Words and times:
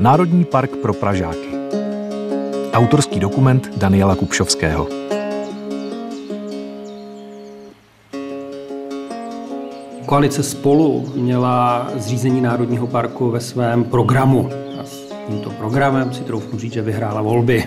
Národní 0.00 0.44
park 0.44 0.76
pro 0.76 0.94
Pražáky. 0.94 1.48
Autorský 2.72 3.20
dokument 3.20 3.70
Daniela 3.76 4.14
Kupšovského. 4.14 4.88
Koalice 10.06 10.42
Spolu 10.42 11.12
měla 11.14 11.88
zřízení 11.96 12.40
Národního 12.40 12.86
parku 12.86 13.30
ve 13.30 13.40
svém 13.40 13.84
programu. 13.84 14.50
A 14.80 14.84
s 14.84 15.12
tímto 15.28 15.50
programem 15.50 16.12
si 16.12 16.24
troufnu 16.24 16.58
říct, 16.58 16.72
že 16.72 16.82
vyhrála 16.82 17.22
volby. 17.22 17.64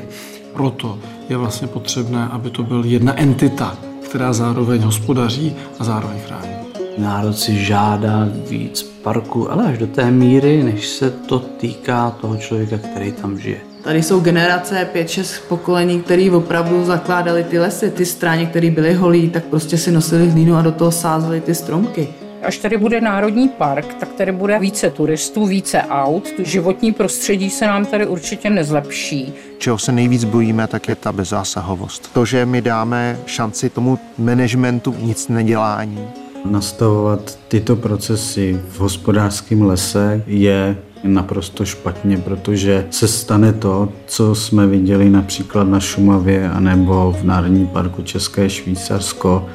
Proto 0.53 0.99
je 1.29 1.37
vlastně 1.37 1.67
potřebné, 1.67 2.27
aby 2.31 2.49
to 2.49 2.63
byl 2.63 2.85
jedna 2.85 3.19
entita, 3.19 3.77
která 4.05 4.33
zároveň 4.33 4.81
hospodaří 4.81 5.55
a 5.79 5.83
zároveň 5.83 6.19
chrání. 6.19 6.50
Národ 6.97 7.37
si 7.37 7.65
žádá 7.65 8.27
víc 8.49 8.83
parku, 8.83 9.51
ale 9.51 9.65
až 9.65 9.77
do 9.77 9.87
té 9.87 10.11
míry, 10.11 10.63
než 10.63 10.87
se 10.87 11.11
to 11.11 11.39
týká 11.39 12.11
toho 12.21 12.37
člověka, 12.37 12.77
který 12.77 13.11
tam 13.11 13.39
žije. 13.39 13.57
Tady 13.83 14.03
jsou 14.03 14.19
generace 14.19 14.87
5-6 14.95 15.41
pokolení, 15.47 16.01
který 16.01 16.29
opravdu 16.29 16.85
zakládali 16.85 17.43
ty 17.43 17.59
lesy, 17.59 17.91
ty 17.91 18.05
stráně, 18.05 18.45
které 18.45 18.71
byly 18.71 18.93
holí, 18.93 19.29
tak 19.29 19.43
prostě 19.43 19.77
si 19.77 19.91
nosili 19.91 20.29
hlínu 20.29 20.55
a 20.55 20.61
do 20.61 20.71
toho 20.71 20.91
sázeli 20.91 21.41
ty 21.41 21.55
stromky. 21.55 22.07
Až 22.43 22.57
tady 22.57 22.77
bude 22.77 23.01
národní 23.01 23.49
park, 23.49 23.93
tak 23.93 24.13
tady 24.13 24.31
bude 24.31 24.59
více 24.59 24.89
turistů, 24.89 25.45
více 25.45 25.81
aut. 25.81 26.27
Životní 26.39 26.91
prostředí 26.91 27.49
se 27.49 27.67
nám 27.67 27.85
tady 27.85 28.07
určitě 28.07 28.49
nezlepší. 28.49 29.33
Čeho 29.57 29.77
se 29.77 29.91
nejvíc 29.91 30.23
bojíme, 30.23 30.67
tak 30.67 30.87
je 30.87 30.95
ta 30.95 31.11
bezzásahovost. 31.11 32.13
To, 32.13 32.25
že 32.25 32.45
my 32.45 32.61
dáme 32.61 33.19
šanci 33.25 33.69
tomu 33.69 33.99
managementu 34.17 34.95
nic 35.01 35.27
nedělání. 35.27 36.20
Nastavovat 36.45 37.39
tyto 37.47 37.75
procesy 37.75 38.61
v 38.69 38.79
hospodářském 38.79 39.61
lese 39.61 40.23
je 40.27 40.77
naprosto 41.03 41.65
špatně, 41.65 42.17
protože 42.17 42.87
se 42.89 43.07
stane 43.07 43.53
to, 43.53 43.89
co 44.05 44.35
jsme 44.35 44.67
viděli 44.67 45.09
například 45.09 45.63
na 45.63 45.79
Šumavě 45.79 46.49
anebo 46.49 47.15
v 47.19 47.23
Národním 47.23 47.67
parku 47.67 48.01
České 48.01 48.49
Švýcarsko, 48.49 49.45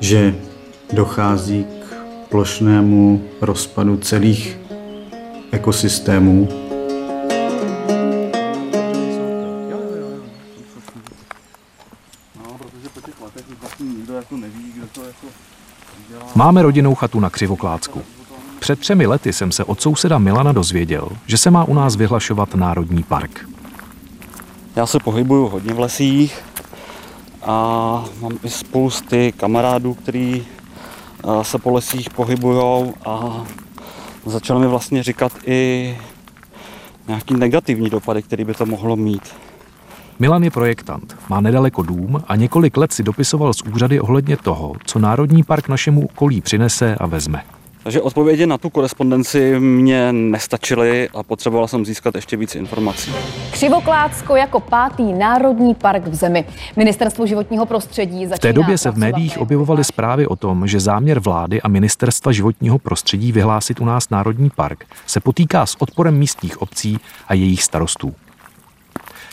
že 0.00 0.34
dochází 0.92 1.66
plošnému 2.28 3.22
rozpadu 3.40 3.96
celých 3.96 4.58
ekosystémů. 5.52 6.67
Máme 16.38 16.62
rodinnou 16.62 16.94
chatu 16.94 17.20
na 17.20 17.30
Křivoklácku. 17.30 18.02
Před 18.58 18.80
třemi 18.80 19.06
lety 19.06 19.32
jsem 19.32 19.52
se 19.52 19.64
od 19.64 19.80
souseda 19.80 20.18
Milana 20.18 20.52
dozvěděl, 20.52 21.08
že 21.26 21.38
se 21.38 21.50
má 21.50 21.64
u 21.64 21.74
nás 21.74 21.96
vyhlašovat 21.96 22.54
Národní 22.54 23.02
park. 23.02 23.48
Já 24.76 24.86
se 24.86 24.98
pohybuju 24.98 25.48
hodně 25.48 25.74
v 25.74 25.80
lesích 25.80 26.44
a 27.42 27.54
mám 28.20 28.38
i 28.42 28.50
spousty 28.50 29.32
kamarádů, 29.36 29.94
který 29.94 30.46
se 31.42 31.58
po 31.58 31.70
lesích 31.70 32.10
pohybují 32.10 32.92
a 33.06 33.44
začaly 34.26 34.60
mi 34.60 34.66
vlastně 34.66 35.02
říkat 35.02 35.32
i 35.46 35.98
nějaký 37.08 37.34
negativní 37.34 37.90
dopady, 37.90 38.22
který 38.22 38.44
by 38.44 38.54
to 38.54 38.66
mohlo 38.66 38.96
mít. 38.96 39.34
Milan 40.20 40.44
je 40.44 40.50
projektant, 40.50 41.16
má 41.28 41.40
nedaleko 41.40 41.82
dům 41.82 42.22
a 42.28 42.36
několik 42.36 42.76
let 42.76 42.92
si 42.92 43.02
dopisoval 43.02 43.54
z 43.54 43.62
úřady 43.62 44.00
ohledně 44.00 44.36
toho, 44.36 44.72
co 44.84 44.98
Národní 44.98 45.42
park 45.42 45.68
našemu 45.68 46.06
okolí 46.06 46.40
přinese 46.40 46.94
a 47.00 47.06
vezme. 47.06 47.42
Takže 47.82 48.00
odpovědi 48.00 48.46
na 48.46 48.58
tu 48.58 48.70
korespondenci 48.70 49.60
mě 49.60 50.12
nestačily 50.12 51.08
a 51.14 51.22
potřeboval 51.22 51.68
jsem 51.68 51.84
získat 51.84 52.14
ještě 52.14 52.36
víc 52.36 52.54
informací. 52.54 53.12
Křivoklácko 53.50 54.36
jako 54.36 54.60
pátý 54.60 55.12
národní 55.12 55.74
park 55.74 56.06
v 56.06 56.14
zemi. 56.14 56.44
Ministerstvo 56.76 57.26
životního 57.26 57.66
prostředí 57.66 58.26
V 58.26 58.38
té 58.38 58.52
době 58.52 58.78
se 58.78 58.90
v 58.90 58.98
médiích 58.98 59.38
objevovaly 59.38 59.84
zprávy 59.84 60.26
o 60.26 60.36
tom, 60.36 60.66
že 60.66 60.80
záměr 60.80 61.20
vlády 61.20 61.62
a 61.62 61.68
Ministerstva 61.68 62.32
životního 62.32 62.78
prostředí 62.78 63.32
vyhlásit 63.32 63.80
u 63.80 63.84
nás 63.84 64.10
národní 64.10 64.50
park 64.50 64.84
se 65.06 65.20
potýká 65.20 65.66
s 65.66 65.76
odporem 65.78 66.18
místních 66.18 66.62
obcí 66.62 66.98
a 67.28 67.34
jejich 67.34 67.62
starostů. 67.62 68.14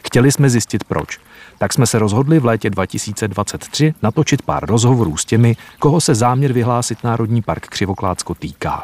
Chtěli 0.06 0.32
jsme 0.32 0.50
zjistit 0.50 0.84
proč 0.84 1.20
tak 1.58 1.74
jsme 1.74 1.88
se 1.88 2.00
rozhodli 2.00 2.40
v 2.40 2.46
létě 2.46 2.70
2023 2.70 3.94
natočit 4.02 4.42
pár 4.42 4.66
rozhovorů 4.66 5.18
s 5.18 5.26
těmi, 5.26 5.56
koho 5.80 6.02
se 6.02 6.16
záměr 6.16 6.54
vyhlásit 6.54 7.04
Národní 7.04 7.42
park 7.42 7.68
Křivoklácko 7.68 8.36
týká. 8.36 8.84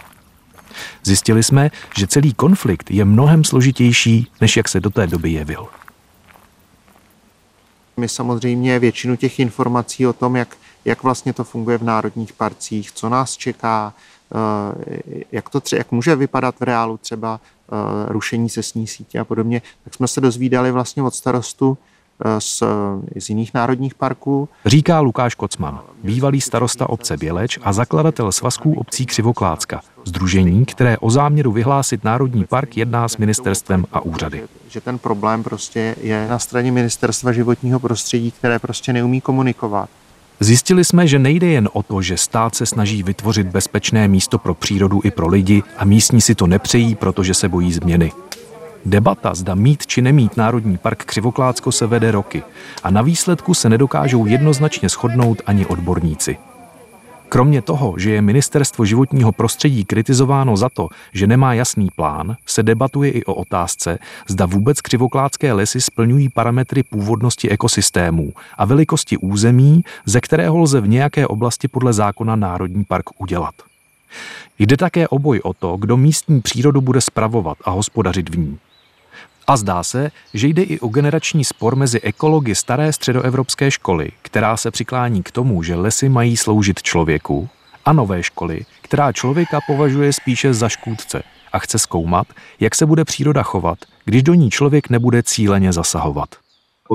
Zjistili 1.03 1.43
jsme, 1.43 1.71
že 1.97 2.07
celý 2.07 2.33
konflikt 2.33 2.91
je 2.91 3.05
mnohem 3.05 3.43
složitější, 3.43 4.27
než 4.41 4.57
jak 4.57 4.69
se 4.69 4.79
do 4.79 4.89
té 4.89 5.07
doby 5.07 5.31
jevil. 5.31 5.67
My 7.97 8.09
samozřejmě 8.09 8.79
většinu 8.79 9.15
těch 9.15 9.39
informací 9.39 10.07
o 10.07 10.13
tom, 10.13 10.35
jak, 10.35 10.57
jak 10.85 11.03
vlastně 11.03 11.33
to 11.33 11.43
funguje 11.43 11.77
v 11.77 11.83
národních 11.83 12.33
parcích, 12.33 12.91
co 12.91 13.09
nás 13.09 13.37
čeká, 13.37 13.93
jak, 15.31 15.49
to 15.49 15.59
tře- 15.59 15.77
jak 15.77 15.91
může 15.91 16.15
vypadat 16.15 16.55
v 16.59 16.63
reálu 16.63 16.97
třeba 16.97 17.39
eh, 17.39 17.75
rušení 18.07 18.49
cestní 18.49 18.87
sítě 18.87 19.19
a 19.19 19.25
podobně, 19.25 19.61
tak 19.83 19.93
jsme 19.93 20.07
se 20.07 20.21
dozvídali 20.21 20.71
vlastně 20.71 21.03
od 21.03 21.15
starostu 21.15 21.77
z, 22.39 22.63
z 23.19 23.29
jiných 23.29 23.53
národních 23.53 23.95
parků. 23.95 24.49
Říká 24.65 24.99
Lukáš 24.99 25.35
Kocman, 25.35 25.79
bývalý 26.03 26.41
starosta 26.41 26.89
obce 26.89 27.17
Běleč 27.17 27.59
a 27.63 27.73
zakladatel 27.73 28.31
svazků 28.31 28.73
obcí 28.73 29.05
Křivoklácka, 29.05 29.81
združení, 30.05 30.65
které 30.65 30.97
o 30.97 31.09
záměru 31.09 31.51
vyhlásit 31.51 32.03
národní 32.03 32.45
park 32.45 32.77
jedná 32.77 33.07
s 33.07 33.17
ministerstvem 33.17 33.85
a 33.91 33.99
úřady. 33.99 34.43
Že 34.69 34.81
ten 34.81 34.97
problém 34.97 35.43
prostě 35.43 35.95
je 36.01 36.27
na 36.29 36.39
straně 36.39 36.71
ministerstva 36.71 37.31
životního 37.31 37.79
prostředí, 37.79 38.31
které 38.31 38.59
prostě 38.59 38.93
neumí 38.93 39.21
komunikovat. 39.21 39.89
Zjistili 40.43 40.85
jsme, 40.85 41.07
že 41.07 41.19
nejde 41.19 41.47
jen 41.47 41.69
o 41.73 41.83
to, 41.83 42.01
že 42.01 42.17
stát 42.17 42.55
se 42.55 42.65
snaží 42.65 43.03
vytvořit 43.03 43.47
bezpečné 43.47 44.07
místo 44.07 44.37
pro 44.37 44.53
přírodu 44.53 45.01
i 45.03 45.11
pro 45.11 45.27
lidi 45.27 45.63
a 45.77 45.85
místní 45.85 46.21
si 46.21 46.35
to 46.35 46.47
nepřejí, 46.47 46.95
protože 46.95 47.33
se 47.33 47.49
bojí 47.49 47.73
změny. 47.73 48.11
Debata, 48.85 49.35
zda 49.35 49.55
mít 49.55 49.87
či 49.87 50.01
nemít 50.01 50.37
Národní 50.37 50.77
park 50.77 51.05
Křivoklácko 51.05 51.71
se 51.71 51.87
vede 51.87 52.11
roky 52.11 52.43
a 52.83 52.91
na 52.91 53.01
výsledku 53.01 53.53
se 53.53 53.69
nedokážou 53.69 54.25
jednoznačně 54.25 54.89
shodnout 54.89 55.41
ani 55.45 55.65
odborníci. 55.65 56.37
Kromě 57.33 57.61
toho, 57.61 57.93
že 57.97 58.11
je 58.11 58.21
Ministerstvo 58.21 58.85
životního 58.85 59.31
prostředí 59.31 59.85
kritizováno 59.85 60.57
za 60.57 60.69
to, 60.69 60.87
že 61.13 61.27
nemá 61.27 61.53
jasný 61.53 61.87
plán, 61.95 62.35
se 62.45 62.63
debatuje 62.63 63.11
i 63.11 63.23
o 63.23 63.33
otázce, 63.33 63.99
zda 64.27 64.45
vůbec 64.45 64.81
křivoklácké 64.81 65.53
lesy 65.53 65.81
splňují 65.81 66.29
parametry 66.29 66.83
původnosti 66.83 67.49
ekosystémů 67.49 68.33
a 68.57 68.65
velikosti 68.65 69.17
území, 69.17 69.83
ze 70.05 70.21
kterého 70.21 70.57
lze 70.57 70.81
v 70.81 70.87
nějaké 70.87 71.27
oblasti 71.27 71.67
podle 71.67 71.93
zákona 71.93 72.35
Národní 72.35 72.83
park 72.83 73.05
udělat. 73.17 73.55
Jde 74.59 74.77
také 74.77 75.07
o 75.07 75.19
boj 75.19 75.39
o 75.43 75.53
to, 75.53 75.77
kdo 75.77 75.97
místní 75.97 76.41
přírodu 76.41 76.81
bude 76.81 77.01
spravovat 77.01 77.57
a 77.65 77.71
hospodařit 77.71 78.29
v 78.29 78.37
ní. 78.37 78.59
A 79.47 79.57
zdá 79.57 79.83
se, 79.83 80.11
že 80.33 80.47
jde 80.47 80.63
i 80.63 80.79
o 80.79 80.87
generační 80.87 81.43
spor 81.43 81.75
mezi 81.75 81.99
ekology 82.01 82.55
staré 82.55 82.93
středoevropské 82.93 83.71
školy, 83.71 84.11
která 84.21 84.57
se 84.57 84.71
přiklání 84.71 85.23
k 85.23 85.31
tomu, 85.31 85.63
že 85.63 85.75
lesy 85.75 86.09
mají 86.09 86.37
sloužit 86.37 86.81
člověku, 86.81 87.49
a 87.85 87.93
nové 87.93 88.23
školy, 88.23 88.65
která 88.81 89.11
člověka 89.11 89.59
považuje 89.67 90.13
spíše 90.13 90.53
za 90.53 90.69
škůdce 90.69 91.23
a 91.53 91.59
chce 91.59 91.79
zkoumat, 91.79 92.27
jak 92.59 92.75
se 92.75 92.85
bude 92.85 93.05
příroda 93.05 93.43
chovat, 93.43 93.77
když 94.05 94.23
do 94.23 94.33
ní 94.33 94.49
člověk 94.49 94.89
nebude 94.89 95.23
cíleně 95.23 95.73
zasahovat. 95.73 96.29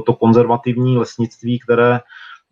To 0.07 0.13
konzervativní 0.13 0.99
lesnictví, 0.99 1.59
které 1.59 2.01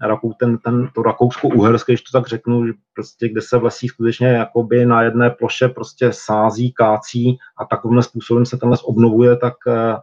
Rakou, 0.03 0.33
ten, 0.33 0.59
ten, 0.59 0.89
to 0.95 1.03
rakousko-uherské, 1.03 1.93
když 1.93 2.03
to 2.03 2.19
tak 2.19 2.29
řeknu, 2.29 2.67
že 2.67 2.73
prostě 2.95 3.29
kde 3.29 3.41
se 3.41 3.59
v 3.59 3.65
lesích 3.65 3.91
skutečně 3.91 4.27
jakoby 4.27 4.87
na 4.87 5.03
jedné 5.03 5.31
ploše 5.31 5.69
prostě 5.69 6.09
sází, 6.13 6.73
kácí 6.73 7.39
a 7.59 7.65
takovým 7.65 8.03
způsobem 8.03 8.47
se 8.47 8.57
ten 8.57 8.69
les 8.69 8.81
obnovuje, 8.85 9.37
tak, 9.37 9.55
eh, 9.69 9.97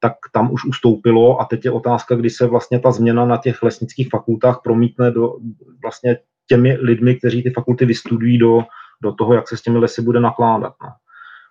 tak 0.00 0.12
tam 0.32 0.52
už 0.52 0.64
ustoupilo 0.64 1.40
a 1.40 1.44
teď 1.44 1.64
je 1.64 1.70
otázka, 1.70 2.14
kdy 2.14 2.30
se 2.30 2.46
vlastně 2.46 2.80
ta 2.80 2.90
změna 2.90 3.26
na 3.26 3.36
těch 3.36 3.62
lesnických 3.62 4.08
fakultách 4.10 4.60
promítne 4.64 5.10
do 5.10 5.34
vlastně 5.82 6.18
těmi 6.46 6.76
lidmi, 6.80 7.14
kteří 7.14 7.42
ty 7.42 7.50
fakulty 7.50 7.84
vystudují 7.84 8.38
do, 8.38 8.62
do 9.02 9.12
toho, 9.12 9.34
jak 9.34 9.48
se 9.48 9.56
s 9.56 9.62
těmi 9.62 9.78
lesy 9.78 10.02
bude 10.02 10.20
nakládat. 10.20 10.72
No. 10.82 10.88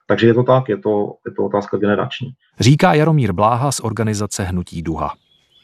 Takže 0.08 0.28
je 0.28 0.34
to 0.34 0.44
tak, 0.44 0.70
je 0.70 0.78
to, 0.78 1.14
je 1.26 1.32
to 1.32 1.46
otázka 1.46 1.78
generační. 1.78 2.30
Říká 2.60 2.94
Jaromír 2.94 3.34
Bláha 3.34 3.72
z 3.72 3.80
organizace 3.80 4.44
Hnutí 4.44 4.82
Duha. 4.82 5.14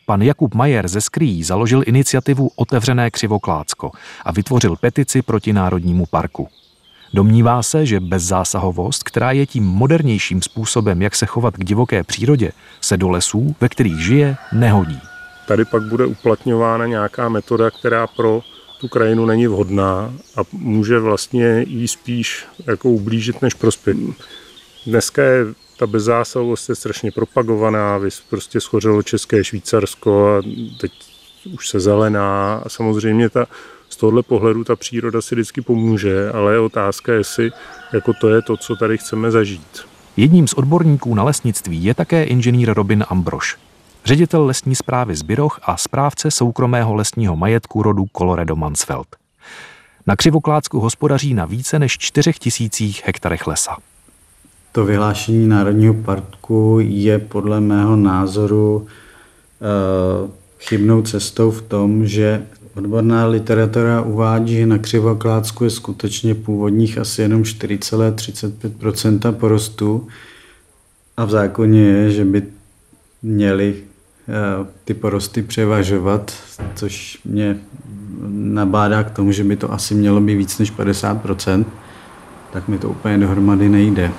Pan 0.05 0.21
Jakub 0.21 0.55
Majer 0.55 0.87
ze 0.87 1.01
Skrý 1.01 1.43
založil 1.43 1.83
iniciativu 1.85 2.49
Otevřené 2.55 3.11
křivoklácko 3.11 3.91
a 4.25 4.31
vytvořil 4.31 4.75
petici 4.75 5.21
proti 5.21 5.53
Národnímu 5.53 6.05
parku. 6.05 6.47
Domnívá 7.13 7.63
se, 7.63 7.85
že 7.85 7.99
bezzásahovost, 7.99 9.03
která 9.03 9.31
je 9.31 9.45
tím 9.45 9.63
modernějším 9.63 10.41
způsobem, 10.41 11.01
jak 11.01 11.15
se 11.15 11.25
chovat 11.25 11.57
k 11.57 11.63
divoké 11.63 12.03
přírodě, 12.03 12.51
se 12.81 12.97
do 12.97 13.09
lesů, 13.09 13.55
ve 13.61 13.69
kterých 13.69 13.99
žije, 13.99 14.35
nehodí. 14.51 14.99
Tady 15.47 15.65
pak 15.65 15.83
bude 15.83 16.05
uplatňována 16.05 16.85
nějaká 16.85 17.29
metoda, 17.29 17.71
která 17.71 18.07
pro 18.07 18.41
tu 18.79 18.87
krajinu 18.87 19.25
není 19.25 19.47
vhodná 19.47 20.13
a 20.35 20.41
může 20.51 20.99
vlastně 20.99 21.65
jí 21.67 21.87
spíš 21.87 22.45
jako 22.67 22.89
ublížit 22.89 23.41
než 23.41 23.53
prospět. 23.53 23.97
Dneska 24.85 25.23
je 25.23 25.45
ta 25.77 25.87
bezzásahovost 25.87 26.69
je 26.69 26.75
strašně 26.75 27.11
propagovaná, 27.11 27.99
prostě 28.29 28.61
schořelo 28.61 29.03
České 29.03 29.43
Švýcarsko 29.43 30.27
a 30.27 30.41
teď 30.79 30.91
už 31.53 31.69
se 31.69 31.79
zelená 31.79 32.55
a 32.65 32.69
samozřejmě 32.69 33.29
ta, 33.29 33.45
z 33.89 33.95
tohohle 33.95 34.23
pohledu 34.23 34.63
ta 34.63 34.75
příroda 34.75 35.21
si 35.21 35.35
vždycky 35.35 35.61
pomůže, 35.61 36.31
ale 36.31 36.53
je 36.53 36.59
otázka, 36.59 37.13
jestli 37.13 37.51
jako 37.93 38.13
to 38.13 38.29
je 38.29 38.41
to, 38.41 38.57
co 38.57 38.75
tady 38.75 38.97
chceme 38.97 39.31
zažít. 39.31 39.85
Jedním 40.17 40.47
z 40.47 40.53
odborníků 40.53 41.15
na 41.15 41.23
lesnictví 41.23 41.83
je 41.83 41.93
také 41.93 42.23
inženýr 42.23 42.73
Robin 42.73 43.05
Ambroš, 43.09 43.57
ředitel 44.05 44.45
lesní 44.45 44.75
zprávy 44.75 45.15
Zbyroch 45.15 45.59
a 45.63 45.77
správce 45.77 46.31
soukromého 46.31 46.93
lesního 46.93 47.35
majetku 47.35 47.83
rodu 47.83 48.05
Colorado 48.17 48.55
Mansfeld. 48.55 49.07
Na 50.07 50.15
Křivoklácku 50.15 50.79
hospodaří 50.79 51.33
na 51.33 51.45
více 51.45 51.79
než 51.79 51.97
4 51.97 52.33
tisících 52.33 53.05
hektarech 53.05 53.47
lesa. 53.47 53.77
To 54.73 54.85
vyhlášení 54.85 55.47
Národního 55.47 55.93
parku 55.93 56.77
je 56.81 57.19
podle 57.19 57.59
mého 57.61 57.95
názoru 57.95 58.87
e, 58.87 58.89
chybnou 60.59 61.01
cestou 61.01 61.51
v 61.51 61.61
tom, 61.61 62.07
že 62.07 62.45
odborná 62.75 63.25
literatura 63.25 64.01
uvádí, 64.01 64.55
že 64.55 64.65
na 64.65 64.77
Křivoklácku 64.77 65.63
je 65.63 65.69
skutečně 65.69 66.35
původních 66.35 66.97
asi 66.97 67.21
jenom 67.21 67.41
4,35% 67.41 69.31
porostu 69.31 70.07
a 71.17 71.25
v 71.25 71.29
zákoně 71.29 71.81
je, 71.81 72.11
že 72.11 72.25
by 72.25 72.43
měly 73.21 73.75
eh, 73.77 74.65
ty 74.85 74.93
porosty 74.93 75.41
převažovat, 75.41 76.33
což 76.75 77.19
mě 77.25 77.57
nabádá 78.29 79.03
k 79.03 79.11
tomu, 79.11 79.31
že 79.31 79.43
by 79.43 79.55
to 79.55 79.73
asi 79.73 79.95
mělo 79.95 80.21
být 80.21 80.35
víc 80.35 80.59
než 80.59 80.73
50% 80.73 81.65
tak 82.53 82.67
mi 82.67 82.77
to 82.77 82.89
úplně 82.89 83.17
dohromady 83.17 83.69
nejde. 83.69 84.11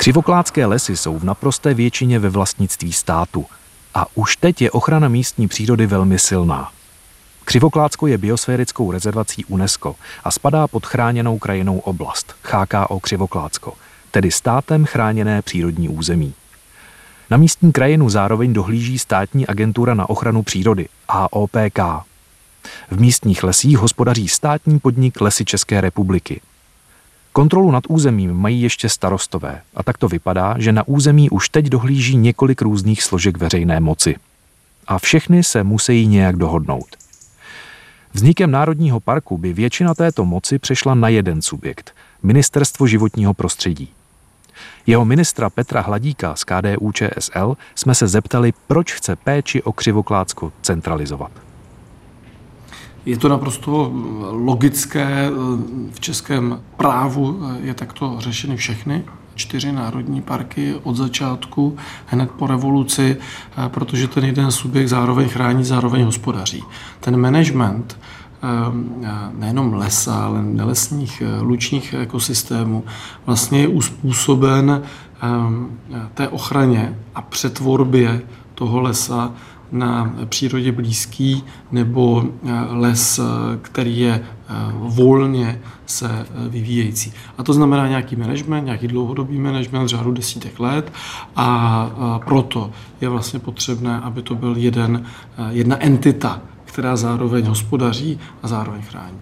Křivokládské 0.00 0.66
lesy 0.66 0.96
jsou 0.96 1.18
v 1.18 1.24
naprosté 1.24 1.74
většině 1.74 2.18
ve 2.18 2.28
vlastnictví 2.28 2.92
státu 2.92 3.46
a 3.94 4.06
už 4.14 4.36
teď 4.36 4.62
je 4.62 4.70
ochrana 4.70 5.08
místní 5.08 5.48
přírody 5.48 5.86
velmi 5.86 6.18
silná. 6.18 6.70
Křivokládsko 7.44 8.06
je 8.06 8.18
biosférickou 8.18 8.92
rezervací 8.92 9.44
UNESCO 9.44 9.96
a 10.24 10.30
spadá 10.30 10.68
pod 10.68 10.86
chráněnou 10.86 11.38
krajinou 11.38 11.78
oblast 11.78 12.34
HKO 12.42 13.00
Křivokládsko, 13.00 13.72
tedy 14.10 14.30
státem 14.30 14.84
chráněné 14.84 15.42
přírodní 15.42 15.88
území. 15.88 16.34
Na 17.30 17.36
místní 17.36 17.72
krajinu 17.72 18.10
zároveň 18.10 18.52
dohlíží 18.52 18.98
státní 18.98 19.46
agentura 19.46 19.94
na 19.94 20.10
ochranu 20.10 20.42
přírody 20.42 20.88
AOPK. 21.08 21.78
V 22.90 23.00
místních 23.00 23.42
lesích 23.44 23.78
hospodaří 23.78 24.28
státní 24.28 24.78
podnik 24.78 25.20
Lesy 25.20 25.44
České 25.44 25.80
republiky. 25.80 26.40
Kontrolu 27.32 27.70
nad 27.70 27.84
územím 27.88 28.32
mají 28.32 28.62
ještě 28.62 28.88
starostové 28.88 29.60
a 29.74 29.82
tak 29.82 29.98
to 29.98 30.08
vypadá, 30.08 30.54
že 30.58 30.72
na 30.72 30.88
území 30.88 31.30
už 31.30 31.48
teď 31.48 31.66
dohlíží 31.66 32.16
několik 32.16 32.62
různých 32.62 33.02
složek 33.02 33.36
veřejné 33.36 33.80
moci. 33.80 34.16
A 34.86 34.98
všechny 34.98 35.44
se 35.44 35.64
musí 35.64 36.06
nějak 36.06 36.36
dohodnout. 36.36 36.96
Vznikem 38.12 38.50
Národního 38.50 39.00
parku 39.00 39.38
by 39.38 39.52
většina 39.52 39.94
této 39.94 40.24
moci 40.24 40.58
přešla 40.58 40.94
na 40.94 41.08
jeden 41.08 41.42
subjekt– 41.42 41.94
Ministerstvo 42.22 42.86
životního 42.86 43.34
prostředí. 43.34 43.88
Jeho 44.86 45.04
ministra 45.04 45.50
Petra 45.50 45.80
Hladíka 45.80 46.36
z 46.36 46.44
KDU 46.44 46.92
ČSL 46.92 47.56
jsme 47.74 47.94
se 47.94 48.08
zeptali, 48.08 48.52
proč 48.66 48.92
chce 48.92 49.16
péči 49.16 49.62
o 49.62 49.72
Křivoklácko 49.72 50.52
centralizovat. 50.62 51.49
Je 53.06 53.16
to 53.16 53.28
naprosto 53.28 53.92
logické. 54.30 55.30
V 55.92 56.00
českém 56.00 56.60
právu 56.76 57.40
je 57.62 57.74
takto 57.74 58.16
řešeny 58.18 58.56
všechny 58.56 59.04
čtyři 59.34 59.72
národní 59.72 60.22
parky 60.22 60.74
od 60.82 60.96
začátku, 60.96 61.76
hned 62.06 62.30
po 62.30 62.46
revoluci, 62.46 63.16
protože 63.68 64.08
ten 64.08 64.24
jeden 64.24 64.50
subjekt 64.50 64.88
zároveň 64.88 65.28
chrání, 65.28 65.64
zároveň 65.64 66.04
hospodaří. 66.04 66.64
Ten 67.00 67.16
management 67.16 67.96
nejenom 69.38 69.72
lesa, 69.74 70.24
ale 70.24 70.42
nelesních 70.42 71.22
eh, 71.22 71.40
lučních 71.40 71.94
ekosystémů 71.94 72.84
vlastně 73.26 73.60
je 73.60 73.68
uspůsoben 73.68 74.82
té 76.14 76.28
ochraně 76.28 76.98
a 77.14 77.22
přetvorbě 77.22 78.22
toho 78.54 78.80
lesa 78.80 79.32
na 79.72 80.14
přírodě 80.28 80.72
blízký 80.72 81.44
nebo 81.72 82.24
eh, 82.24 82.52
les, 82.70 83.18
eh, 83.18 83.22
který 83.62 84.00
je 84.00 84.12
eh, 84.14 84.54
volně 84.72 85.60
se 85.86 86.26
vyvíjející. 86.48 87.12
A 87.38 87.42
to 87.42 87.52
znamená 87.52 87.88
nějaký 87.88 88.16
management, 88.16 88.64
nějaký 88.64 88.88
dlouhodobý 88.88 89.38
management 89.38 89.88
řádu 89.88 90.12
desítek 90.12 90.60
let 90.60 90.92
a 91.36 92.20
proto 92.24 92.70
je 93.00 93.08
vlastně 93.08 93.38
potřebné, 93.38 94.00
aby 94.00 94.22
to 94.22 94.34
byl 94.34 94.56
jeden, 94.56 95.04
jedna 95.50 95.84
entita, 95.84 96.40
která 96.64 96.96
zároveň 96.96 97.44
hospodaří 97.44 98.18
a 98.42 98.48
zároveň 98.48 98.82
chrání. 98.82 99.18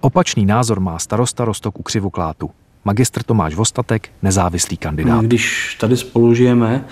Opačný 0.00 0.46
názor 0.46 0.80
má 0.80 0.98
starosta 0.98 1.44
Rostoku 1.44 1.82
Křivoklátu. 1.82 2.50
Magistr 2.84 3.22
Tomáš 3.22 3.54
Vostatek, 3.54 4.10
nezávislý 4.22 4.76
kandidát. 4.76 5.24
Když 5.24 5.76
tady 5.80 5.96
spolu 5.96 6.34
žijeme 6.34 6.84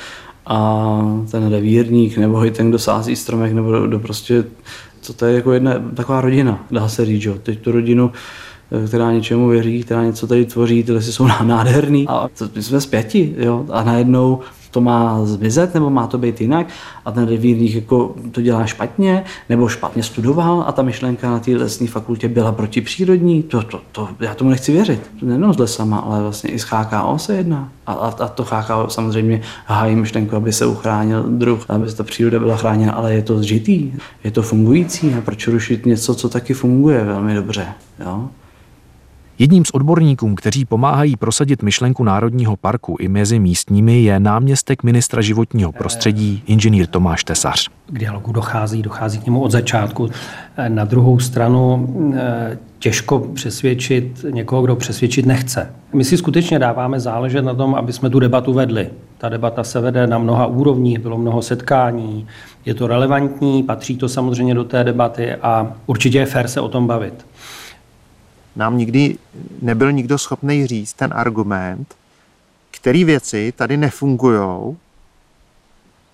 a 0.46 0.98
ten 1.30 1.50
revírník 1.50 2.18
nebo 2.18 2.44
i 2.46 2.50
ten, 2.50 2.68
kdo 2.68 2.78
sází 2.78 3.16
stromek 3.16 3.52
nebo 3.52 3.86
do, 3.86 3.98
prostě, 3.98 4.44
co 5.00 5.12
to 5.12 5.26
je 5.26 5.34
jako 5.34 5.52
jedna 5.52 5.72
taková 5.94 6.20
rodina, 6.20 6.66
dá 6.70 6.88
se 6.88 7.04
říct, 7.04 7.24
jo. 7.24 7.34
Teď 7.42 7.60
tu 7.60 7.72
rodinu 7.72 8.12
eh, 8.84 8.88
která 8.88 9.12
něčemu 9.12 9.48
věří, 9.48 9.82
která 9.82 10.04
něco 10.04 10.26
tady 10.26 10.46
tvoří, 10.46 10.82
ty 10.82 10.92
lesy 10.92 11.12
jsou 11.12 11.26
nádherný. 11.44 12.08
A 12.08 12.28
my 12.54 12.62
jsme 12.62 12.80
zpěti, 12.80 13.34
jo. 13.38 13.66
A 13.70 13.84
najednou 13.84 14.40
to 14.72 14.80
má 14.80 15.24
zmizet, 15.24 15.74
nebo 15.74 15.90
má 15.90 16.06
to 16.06 16.18
být 16.18 16.40
jinak 16.40 16.66
a 17.04 17.12
ten 17.12 17.28
revírník 17.28 17.74
jako 17.74 18.14
to 18.32 18.40
dělá 18.40 18.66
špatně, 18.66 19.24
nebo 19.48 19.68
špatně 19.68 20.02
studoval 20.02 20.64
a 20.66 20.72
ta 20.72 20.82
myšlenka 20.82 21.30
na 21.30 21.38
té 21.38 21.50
lesní 21.50 21.86
fakultě 21.86 22.28
byla 22.28 22.52
protipřírodní, 22.52 23.42
to, 23.42 23.62
to, 23.62 23.80
to, 23.92 24.08
já 24.20 24.34
tomu 24.34 24.50
nechci 24.50 24.72
věřit. 24.72 25.10
Nejenom 25.22 25.54
s 25.54 25.58
lesama, 25.58 25.98
ale 25.98 26.22
vlastně 26.22 26.50
i 26.50 26.58
s 26.58 26.62
HKO 26.64 27.18
se 27.18 27.34
jedná. 27.34 27.68
A, 27.86 27.92
a, 27.92 28.06
a 28.08 28.28
to 28.28 28.44
HKO 28.44 28.86
samozřejmě 28.88 29.40
hájí 29.66 29.96
myšlenku, 29.96 30.36
aby 30.36 30.52
se 30.52 30.66
uchránil 30.66 31.22
druh, 31.28 31.64
aby 31.68 31.92
ta 31.92 32.04
příroda 32.04 32.38
byla 32.38 32.56
chráněna, 32.56 32.92
ale 32.92 33.14
je 33.14 33.22
to 33.22 33.38
zžitý, 33.38 33.92
je 34.24 34.30
to 34.30 34.42
fungující 34.42 35.14
a 35.14 35.20
proč 35.20 35.48
rušit 35.48 35.86
něco, 35.86 36.14
co 36.14 36.28
taky 36.28 36.54
funguje 36.54 37.04
velmi 37.04 37.34
dobře. 37.34 37.66
Jo? 38.04 38.28
Jedním 39.42 39.64
z 39.64 39.70
odborníků, 39.70 40.34
kteří 40.34 40.64
pomáhají 40.64 41.16
prosadit 41.16 41.62
myšlenku 41.62 42.04
Národního 42.04 42.56
parku 42.56 42.96
i 43.00 43.08
mezi 43.08 43.38
místními, 43.38 44.02
je 44.02 44.20
náměstek 44.20 44.82
ministra 44.82 45.22
životního 45.22 45.72
prostředí, 45.72 46.42
inženýr 46.46 46.86
Tomáš 46.86 47.24
Tesař. 47.24 47.68
K 47.86 47.98
dialogu 47.98 48.32
dochází, 48.32 48.82
dochází 48.82 49.18
k 49.18 49.26
němu 49.26 49.40
od 49.40 49.50
začátku. 49.50 50.08
Na 50.68 50.84
druhou 50.84 51.18
stranu 51.18 51.88
eh, 52.16 52.58
těžko 52.78 53.18
přesvědčit 53.34 54.24
někoho, 54.30 54.62
kdo 54.62 54.76
přesvědčit 54.76 55.26
nechce. 55.26 55.74
My 55.92 56.04
si 56.04 56.16
skutečně 56.16 56.58
dáváme 56.58 57.00
záležet 57.00 57.42
na 57.42 57.54
tom, 57.54 57.74
aby 57.74 57.92
jsme 57.92 58.10
tu 58.10 58.18
debatu 58.18 58.52
vedli. 58.52 58.90
Ta 59.18 59.28
debata 59.28 59.64
se 59.64 59.80
vede 59.80 60.06
na 60.06 60.18
mnoha 60.18 60.46
úrovních, 60.46 60.98
bylo 60.98 61.18
mnoho 61.18 61.42
setkání, 61.42 62.26
je 62.66 62.74
to 62.74 62.86
relevantní, 62.86 63.62
patří 63.62 63.96
to 63.96 64.08
samozřejmě 64.08 64.54
do 64.54 64.64
té 64.64 64.84
debaty 64.84 65.34
a 65.34 65.72
určitě 65.86 66.18
je 66.18 66.26
fér 66.26 66.48
se 66.48 66.60
o 66.60 66.68
tom 66.68 66.86
bavit 66.86 67.26
nám 68.56 68.78
nikdy 68.78 69.18
nebyl 69.62 69.92
nikdo 69.92 70.18
schopný 70.18 70.66
říct 70.66 70.92
ten 70.92 71.10
argument, 71.14 71.94
který 72.70 73.04
věci 73.04 73.52
tady 73.56 73.76
nefungují, 73.76 74.76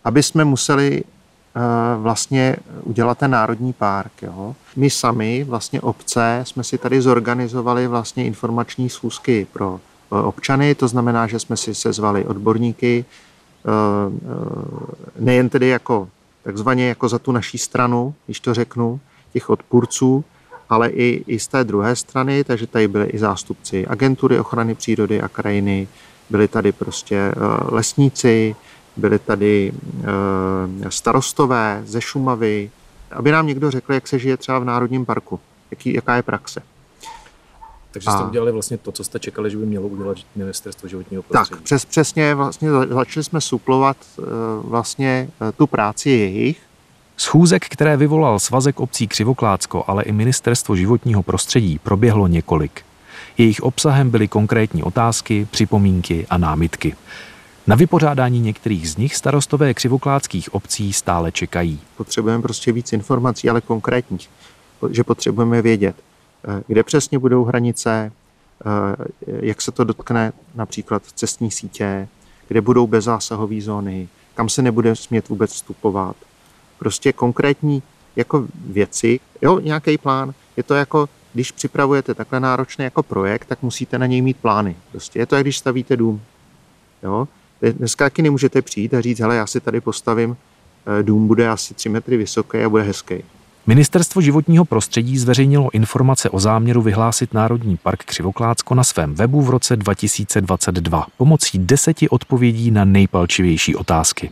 aby 0.04 0.22
jsme 0.22 0.44
museli 0.44 1.02
uh, 1.04 2.02
vlastně 2.02 2.56
udělat 2.82 3.18
ten 3.18 3.30
národní 3.30 3.72
park. 3.72 4.22
Jo. 4.22 4.54
My 4.76 4.90
sami, 4.90 5.44
vlastně 5.44 5.80
obce, 5.80 6.40
jsme 6.46 6.64
si 6.64 6.78
tady 6.78 7.00
zorganizovali 7.00 7.86
vlastně 7.86 8.24
informační 8.24 8.88
schůzky 8.88 9.46
pro 9.52 9.80
uh, 10.10 10.18
občany, 10.18 10.74
to 10.74 10.88
znamená, 10.88 11.26
že 11.26 11.38
jsme 11.38 11.56
si 11.56 11.74
sezvali 11.74 12.24
odborníky, 12.24 13.04
uh, 13.64 14.14
nejen 15.18 15.48
tedy 15.48 15.68
jako 15.68 16.08
takzvaně 16.42 16.88
jako 16.88 17.08
za 17.08 17.18
tu 17.18 17.32
naší 17.32 17.58
stranu, 17.58 18.14
když 18.26 18.40
to 18.40 18.54
řeknu, 18.54 19.00
těch 19.32 19.50
odpůrců, 19.50 20.24
ale 20.68 20.88
i, 20.88 21.24
i 21.26 21.38
z 21.38 21.48
té 21.48 21.64
druhé 21.64 21.96
strany, 21.96 22.44
takže 22.44 22.66
tady 22.66 22.88
byli 22.88 23.06
i 23.06 23.18
zástupci 23.18 23.86
agentury 23.86 24.40
ochrany 24.40 24.74
přírody 24.74 25.20
a 25.20 25.28
krajiny, 25.28 25.88
byli 26.30 26.48
tady 26.48 26.72
prostě 26.72 27.16
eh, 27.16 27.34
lesníci, 27.68 28.56
byli 28.96 29.18
tady 29.18 29.72
eh, 30.02 30.90
starostové 30.90 31.82
ze 31.86 32.00
Šumavy, 32.00 32.70
aby 33.10 33.30
nám 33.30 33.46
někdo 33.46 33.70
řekl, 33.70 33.92
jak 33.92 34.08
se 34.08 34.18
žije 34.18 34.36
třeba 34.36 34.58
v 34.58 34.64
Národním 34.64 35.06
parku, 35.06 35.40
jaký, 35.70 35.94
jaká 35.94 36.16
je 36.16 36.22
praxe. 36.22 36.62
Takže 37.90 38.10
jste 38.10 38.22
a... 38.22 38.26
udělali 38.26 38.52
vlastně 38.52 38.78
to, 38.78 38.92
co 38.92 39.04
jste 39.04 39.18
čekali, 39.18 39.50
že 39.50 39.56
by 39.56 39.66
mělo 39.66 39.88
udělat 39.88 40.16
ministerstvo 40.36 40.88
životního 40.88 41.22
prostředí. 41.22 41.58
Tak, 41.58 41.62
přes, 41.62 41.84
přesně 41.84 42.34
vlastně 42.34 42.70
začali 42.70 43.24
jsme 43.24 43.40
suplovat 43.40 43.96
eh, 44.18 44.22
vlastně 44.62 45.30
tu 45.56 45.66
práci 45.66 46.10
jejich 46.10 46.67
Schůzek, 47.20 47.68
které 47.68 47.96
vyvolal 47.96 48.38
Svazek 48.38 48.80
obcí 48.80 49.08
Křivoklácko, 49.08 49.84
ale 49.86 50.02
i 50.02 50.12
Ministerstvo 50.12 50.76
životního 50.76 51.22
prostředí, 51.22 51.78
proběhlo 51.78 52.26
několik. 52.26 52.82
Jejich 53.38 53.60
obsahem 53.60 54.10
byly 54.10 54.28
konkrétní 54.28 54.82
otázky, 54.82 55.48
připomínky 55.50 56.26
a 56.30 56.38
námitky. 56.38 56.96
Na 57.66 57.76
vypořádání 57.76 58.40
některých 58.40 58.90
z 58.90 58.96
nich 58.96 59.16
starostové 59.16 59.74
křivokládských 59.74 60.54
obcí 60.54 60.92
stále 60.92 61.32
čekají. 61.32 61.80
Potřebujeme 61.96 62.42
prostě 62.42 62.72
víc 62.72 62.92
informací, 62.92 63.50
ale 63.50 63.60
konkrétních, 63.60 64.30
že 64.90 65.04
potřebujeme 65.04 65.62
vědět, 65.62 65.96
eh, 66.48 66.62
kde 66.66 66.82
přesně 66.82 67.18
budou 67.18 67.44
hranice, 67.44 68.12
eh, 68.12 69.38
jak 69.46 69.62
se 69.62 69.72
to 69.72 69.84
dotkne 69.84 70.32
například 70.54 71.02
cestní 71.14 71.50
sítě, 71.50 72.08
kde 72.48 72.60
budou 72.60 72.86
bezzásahové 72.86 73.60
zóny, 73.60 74.08
kam 74.34 74.48
se 74.48 74.62
nebude 74.62 74.96
smět 74.96 75.28
vůbec 75.28 75.52
vstupovat. 75.52 76.16
Prostě 76.78 77.12
konkrétní 77.12 77.82
jako 78.16 78.46
věci, 78.66 79.20
jo, 79.42 79.60
nějaký 79.60 79.98
plán. 79.98 80.34
Je 80.56 80.62
to 80.62 80.74
jako, 80.74 81.08
když 81.34 81.52
připravujete 81.52 82.14
takhle 82.14 82.40
náročný 82.40 82.84
jako 82.84 83.02
projekt, 83.02 83.44
tak 83.44 83.62
musíte 83.62 83.98
na 83.98 84.06
něj 84.06 84.22
mít 84.22 84.36
plány. 84.36 84.76
Prostě 84.90 85.18
je 85.18 85.26
to, 85.26 85.36
jak 85.36 85.44
když 85.44 85.58
stavíte 85.58 85.96
dům. 85.96 86.20
Jo? 87.02 87.28
Dneska 87.72 88.04
taky 88.04 88.22
nemůžete 88.22 88.62
přijít 88.62 88.94
a 88.94 89.00
říct, 89.00 89.20
hele, 89.20 89.36
já 89.36 89.46
si 89.46 89.60
tady 89.60 89.80
postavím 89.80 90.36
eh, 91.00 91.02
dům, 91.02 91.26
bude 91.26 91.48
asi 91.48 91.74
3 91.74 91.88
metry 91.88 92.16
vysoký 92.16 92.58
a 92.58 92.68
bude 92.68 92.82
hezký. 92.82 93.14
Ministerstvo 93.66 94.20
životního 94.20 94.64
prostředí 94.64 95.18
zveřejnilo 95.18 95.70
informace 95.72 96.30
o 96.30 96.40
záměru 96.40 96.82
vyhlásit 96.82 97.34
Národní 97.34 97.76
park 97.76 98.04
Křivoklátsko 98.04 98.74
na 98.74 98.84
svém 98.84 99.14
webu 99.14 99.42
v 99.42 99.50
roce 99.50 99.76
2022 99.76 101.06
pomocí 101.16 101.58
deseti 101.58 102.08
odpovědí 102.08 102.70
na 102.70 102.84
nejpalčivější 102.84 103.76
otázky. 103.76 104.30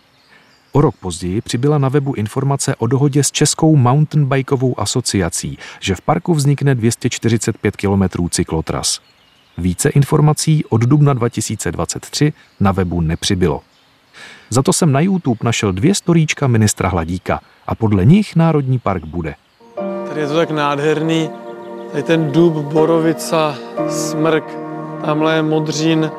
O 0.77 0.81
rok 0.81 0.95
později 0.97 1.41
přibyla 1.41 1.79
na 1.79 1.89
webu 1.89 2.15
informace 2.15 2.77
o 2.77 2.87
dohodě 2.87 3.25
s 3.25 3.31
Českou 3.31 3.77
mountainbikovou 3.77 4.81
asociací, 4.81 5.59
že 5.81 5.95
v 5.95 6.01
parku 6.01 6.35
vznikne 6.35 6.75
245 6.75 7.77
km 7.77 8.29
cyklotras. 8.31 9.01
Více 9.59 9.89
informací 9.89 10.65
od 10.65 10.81
dubna 10.81 11.15
2023 11.15 12.33
na 12.61 12.73
webu 12.73 13.01
nepřibylo. 13.01 13.61
Za 14.51 14.63
to 14.63 14.73
jsem 14.73 14.93
na 14.93 15.01
YouTube 15.01 15.39
našel 15.43 15.73
dvě 15.73 15.95
storíčka 15.95 16.47
ministra 16.47 16.89
Hladíka 16.89 17.41
a 17.67 17.75
podle 17.75 18.05
nich 18.05 18.37
Národní 18.37 18.79
park 18.79 19.05
bude. 19.05 19.35
Tady 20.09 20.21
je 20.21 20.27
to 20.27 20.37
tak 20.37 20.51
nádherný. 20.51 21.31
Tady 21.93 22.03
ten 22.03 22.33
dub, 22.33 22.55
borovica, 22.55 23.55
smrk, 23.89 24.45
tamhle 25.05 25.35
je 25.35 25.43
modřín, 25.43 26.11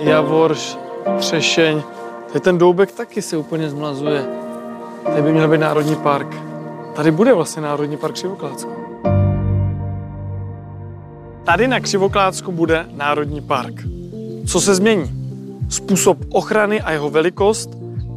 javorš, 0.00 0.76
třešeň. 1.18 1.82
Tady 2.34 2.42
ten 2.42 2.58
doubek 2.58 2.92
taky 2.92 3.22
se 3.22 3.36
úplně 3.36 3.70
zmlazuje. 3.70 4.24
Tady 5.04 5.22
by 5.22 5.32
měl 5.32 5.48
být 5.48 5.58
Národní 5.58 5.96
park. 5.96 6.36
Tady 6.94 7.10
bude 7.10 7.34
vlastně 7.34 7.62
Národní 7.62 7.96
park 7.96 8.14
Křivoklácko. 8.14 8.70
Tady 11.44 11.68
na 11.68 11.80
Křivoklácku 11.80 12.52
bude 12.52 12.86
Národní 12.92 13.40
park. 13.40 13.74
Co 14.46 14.60
se 14.60 14.74
změní? 14.74 15.10
Způsob 15.68 16.18
ochrany 16.32 16.80
a 16.80 16.90
jeho 16.90 17.10
velikost 17.10 17.70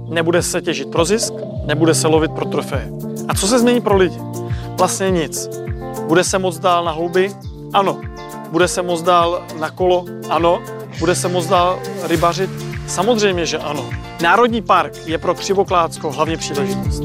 nebude 0.10 0.42
se 0.42 0.62
těžit 0.62 0.92
pro 0.92 1.06
zisk, 1.06 1.34
nebude 1.66 1.94
se 1.94 2.08
lovit 2.08 2.32
pro 2.32 2.46
trofeje. 2.46 2.92
A 3.28 3.34
co 3.34 3.48
se 3.48 3.60
změní 3.60 3.82
pro 3.82 3.98
lidi? 3.98 4.18
Vlastně 4.78 5.12
nic. 5.12 5.50
Bude 6.08 6.24
se 6.24 6.40
moc 6.40 6.60
dál 6.60 6.86
na 6.86 6.92
houby? 6.92 7.32
Ano. 7.74 8.02
Bude 8.52 8.68
se 8.68 8.82
moc 8.82 9.02
dál 9.02 9.44
na 9.60 9.70
kolo? 9.70 10.06
Ano. 10.30 10.62
Bude 11.00 11.16
se 11.16 11.28
moc 11.28 11.48
dál 11.48 11.80
rybařit? 12.08 12.50
Samozřejmě, 12.88 13.46
že 13.46 13.58
ano. 13.58 14.07
Národní 14.22 14.62
park 14.62 14.94
je 15.08 15.18
pro 15.18 15.36
Křivoklácko 15.36 16.12
hlavně 16.12 16.38
příležitost. 16.38 17.04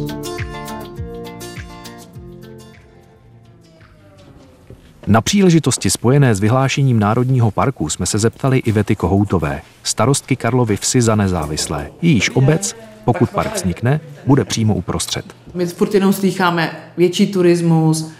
Na 5.06 5.20
příležitosti 5.20 5.90
spojené 5.90 6.34
s 6.34 6.40
vyhlášením 6.40 6.98
Národního 6.98 7.50
parku 7.50 7.88
jsme 7.88 8.06
se 8.06 8.18
zeptali 8.18 8.58
Ivety 8.58 8.96
Kohoutové, 8.96 9.60
starostky 9.82 10.36
Karlovy 10.36 10.76
vsi 10.76 11.02
za 11.02 11.14
nezávislé. 11.14 11.90
Jejíž 12.02 12.30
obec, 12.30 12.76
pokud 13.04 13.30
park 13.30 13.54
vznikne, 13.54 14.00
bude 14.26 14.44
přímo 14.44 14.74
uprostřed. 14.74 15.24
My 15.54 15.66
furt 15.66 15.94
jenom 15.94 16.12
slýcháme 16.12 16.76
větší 16.96 17.32
turismus, 17.32 18.12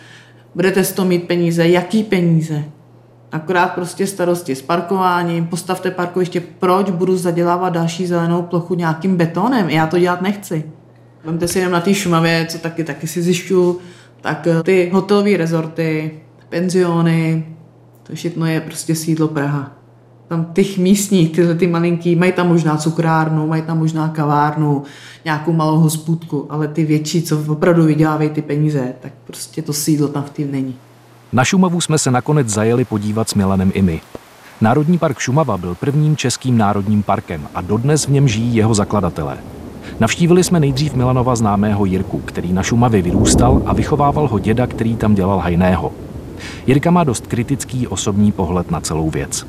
budete 0.55 0.85
z 0.85 0.93
toho 0.93 1.09
mít 1.09 1.29
peníze, 1.29 1.69
jaký 1.69 2.03
peníze? 2.03 2.65
Akorát 3.33 3.67
prostě 3.67 4.07
starosti 4.07 4.55
s 4.55 4.63
parkováním, 4.63 5.47
postavte 5.47 5.91
parkoviště, 5.91 6.41
proč 6.41 6.91
budu 6.91 7.17
zadělávat 7.17 7.69
další 7.69 8.07
zelenou 8.07 8.43
plochu 8.43 8.75
nějakým 8.75 9.17
betonem? 9.17 9.71
Já 9.71 9.87
to 9.87 9.99
dělat 9.99 10.23
nechci. 10.23 10.65
Vemte 11.25 11.49
si 11.49 11.59
jenom 11.59 11.73
na 11.73 11.81
té 11.81 11.95
Šumavě, 11.95 12.47
co 12.51 12.59
taky, 12.59 12.85
taky 12.85 13.07
si 13.07 13.23
zjišťu, 13.23 13.79
tak 14.21 14.49
ty 14.63 14.91
hotelové 14.93 15.37
rezorty, 15.37 16.11
penziony, 16.49 17.47
to 18.03 18.15
všechno 18.15 18.47
je 18.47 18.61
prostě 18.61 18.95
sídlo 18.95 19.29
Praha. 19.29 19.73
Tam 20.29 20.45
těch 20.53 20.79
místních, 20.79 21.33
tyhle 21.33 21.55
ty 21.55 21.67
malinký, 21.67 22.17
mají 22.17 22.33
tam 22.33 22.49
možná 22.49 22.77
cukrárnu, 22.77 23.47
mají 23.47 23.63
tam 23.63 23.79
možná 23.79 24.09
kavárnu, 24.09 24.83
nějakou 25.25 25.53
malou 25.53 25.79
hospůdku, 25.79 26.47
ale 26.51 26.69
ty 26.69 26.85
větší, 26.85 27.23
co 27.23 27.45
opravdu 27.49 27.85
vydělávají 27.85 28.31
ty 28.31 28.43
peníze, 28.43 28.95
tak 29.01 29.13
prostě 29.25 29.63
to 29.63 29.73
sídlo 29.73 30.09
tam 30.09 30.23
v 30.23 30.31
tím 30.31 30.53
není. 30.53 30.77
Na 31.35 31.45
Šumavu 31.45 31.81
jsme 31.81 31.99
se 31.99 32.11
nakonec 32.11 32.49
zajeli 32.49 32.85
podívat 32.85 33.29
s 33.29 33.35
Milanem 33.35 33.73
i 33.75 33.83
my. 33.83 34.01
Národní 34.61 34.99
park 34.99 35.19
Šumava 35.19 35.59
byl 35.59 35.75
prvním 35.75 36.17
českým 36.17 36.59
národním 36.59 37.03
parkem 37.03 37.49
a 37.55 37.61
dodnes 37.61 38.07
v 38.07 38.11
něm 38.11 38.29
žijí 38.29 38.57
jeho 38.57 38.75
zakladatelé. 38.75 39.39
Navštívili 40.01 40.45
jsme 40.45 40.61
nejdřív 40.61 40.95
Milanova 40.95 41.37
známého 41.37 41.85
Jirku, 41.85 42.19
který 42.19 42.53
na 42.53 42.63
Šumavě 42.63 43.03
vyrůstal 43.03 43.63
a 43.67 43.73
vychovával 43.75 44.29
ho 44.29 44.39
děda, 44.39 44.67
který 44.67 44.97
tam 44.97 45.15
dělal 45.15 45.39
hajného. 45.39 45.93
Jirka 46.67 46.91
má 46.91 47.05
dost 47.05 47.27
kritický 47.27 47.89
osobní 47.89 48.33
pohled 48.33 48.71
na 48.71 48.81
celou 48.81 49.11
věc. 49.11 49.47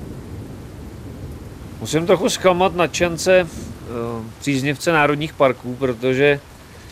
Musím 1.81 2.05
trochu 2.05 2.29
zklamat 2.29 2.75
nadšence 2.75 3.39
eh, 3.39 3.47
příznivce 4.39 4.91
národních 4.91 5.33
parků, 5.33 5.75
protože 5.79 6.39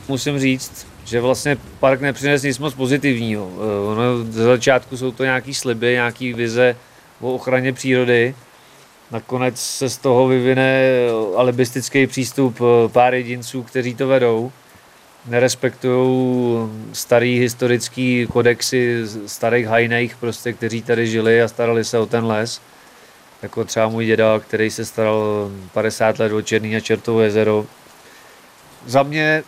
musím 0.08 0.40
říct, 0.40 0.88
že 1.12 1.22
vlastně 1.22 1.58
park 1.80 2.02
nepřines 2.02 2.44
nic 2.44 2.60
moc 2.60 2.74
pozitivního. 2.74 3.52
Eh, 3.56 3.88
ono 3.88 4.24
ze 4.32 4.44
začátku 4.44 4.98
jsou 4.98 5.12
to 5.12 5.24
nějaký 5.24 5.54
sliby, 5.54 5.92
nějaký 5.92 6.34
vize 6.34 6.76
o 7.22 7.34
ochraně 7.34 7.74
přírody. 7.74 8.36
Nakonec 9.12 9.62
se 9.62 9.90
z 9.90 9.98
toho 9.98 10.28
vyvine 10.28 10.90
alibistický 11.36 12.08
přístup 12.08 12.60
eh, 12.62 12.90
pár 12.90 13.14
jedinců, 13.14 13.64
kteří 13.64 13.96
to 13.96 14.08
vedou 14.08 14.52
nerespektují 15.26 16.70
starý 16.94 17.40
historický 17.40 18.28
kodexy 18.34 19.04
starých 19.26 19.68
hajnejch, 19.68 20.18
prostě, 20.18 20.54
kteří 20.54 20.82
tady 20.82 21.08
žili 21.08 21.42
a 21.42 21.48
starali 21.48 21.84
se 21.84 22.00
o 22.00 22.06
ten 22.06 22.26
les. 22.26 22.62
Jako 23.42 23.66
třeba 23.66 23.90
můj 23.90 24.06
děda, 24.06 24.40
který 24.40 24.70
se 24.70 24.86
staral 24.86 25.52
50 25.74 26.20
let 26.20 26.32
o 26.32 26.42
Černý 26.42 26.76
a 26.76 26.80
Čertovo 26.80 27.22
jezero. 27.22 27.66
Za 28.86 29.04
mě 29.04 29.44